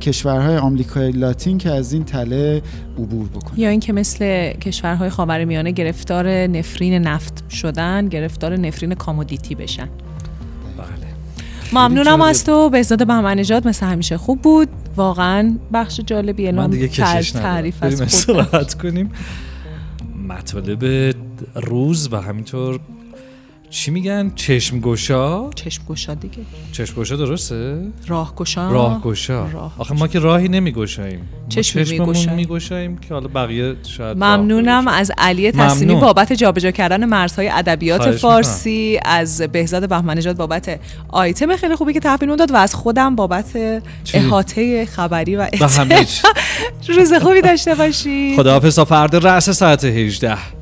[0.01, 2.61] کشورهای آمریکای لاتین که از این تله
[2.97, 3.59] عبور بکنه.
[3.59, 9.89] یا اینکه مثل کشورهای خاورمیانه گرفتار نفرین نفت شدن گرفتار نفرین کامودیتی بشن.
[10.77, 10.87] بله.
[11.73, 12.21] ممنونم.
[12.21, 12.69] از تو.
[12.69, 14.69] بهزاد بهمن نژاد مثل همیشه خوب بود.
[14.95, 18.73] واقعا بخش جالبیه من دیگه کشش تعریف از خود.
[18.73, 19.11] کنیم.
[20.27, 21.15] مطالب
[21.55, 22.79] روز و همینطور
[23.71, 26.37] چی میگن؟ چشم گشا چشم گشا دیگه.
[26.71, 31.19] چشم گشا درسته؟ راه گشا راه آخه ما که راهی نمیگشاییم.
[31.19, 32.97] ما چشمی چشممون می‌گشاییم.
[32.97, 35.99] که حالا بقیه شاید ممنونم از علی ممنون.
[35.99, 41.99] بابت جابجا کردن مرزهای ادبیات فارسی از بهزاد بهمن نژاد بابت آیتم خیلی خوبی که
[41.99, 43.57] تحویل داد و از خودم بابت
[44.13, 45.47] احاطه خبری و.
[46.97, 50.60] روز خوبی داشته باشی خداحافظ تا فردا رأس ساعت 18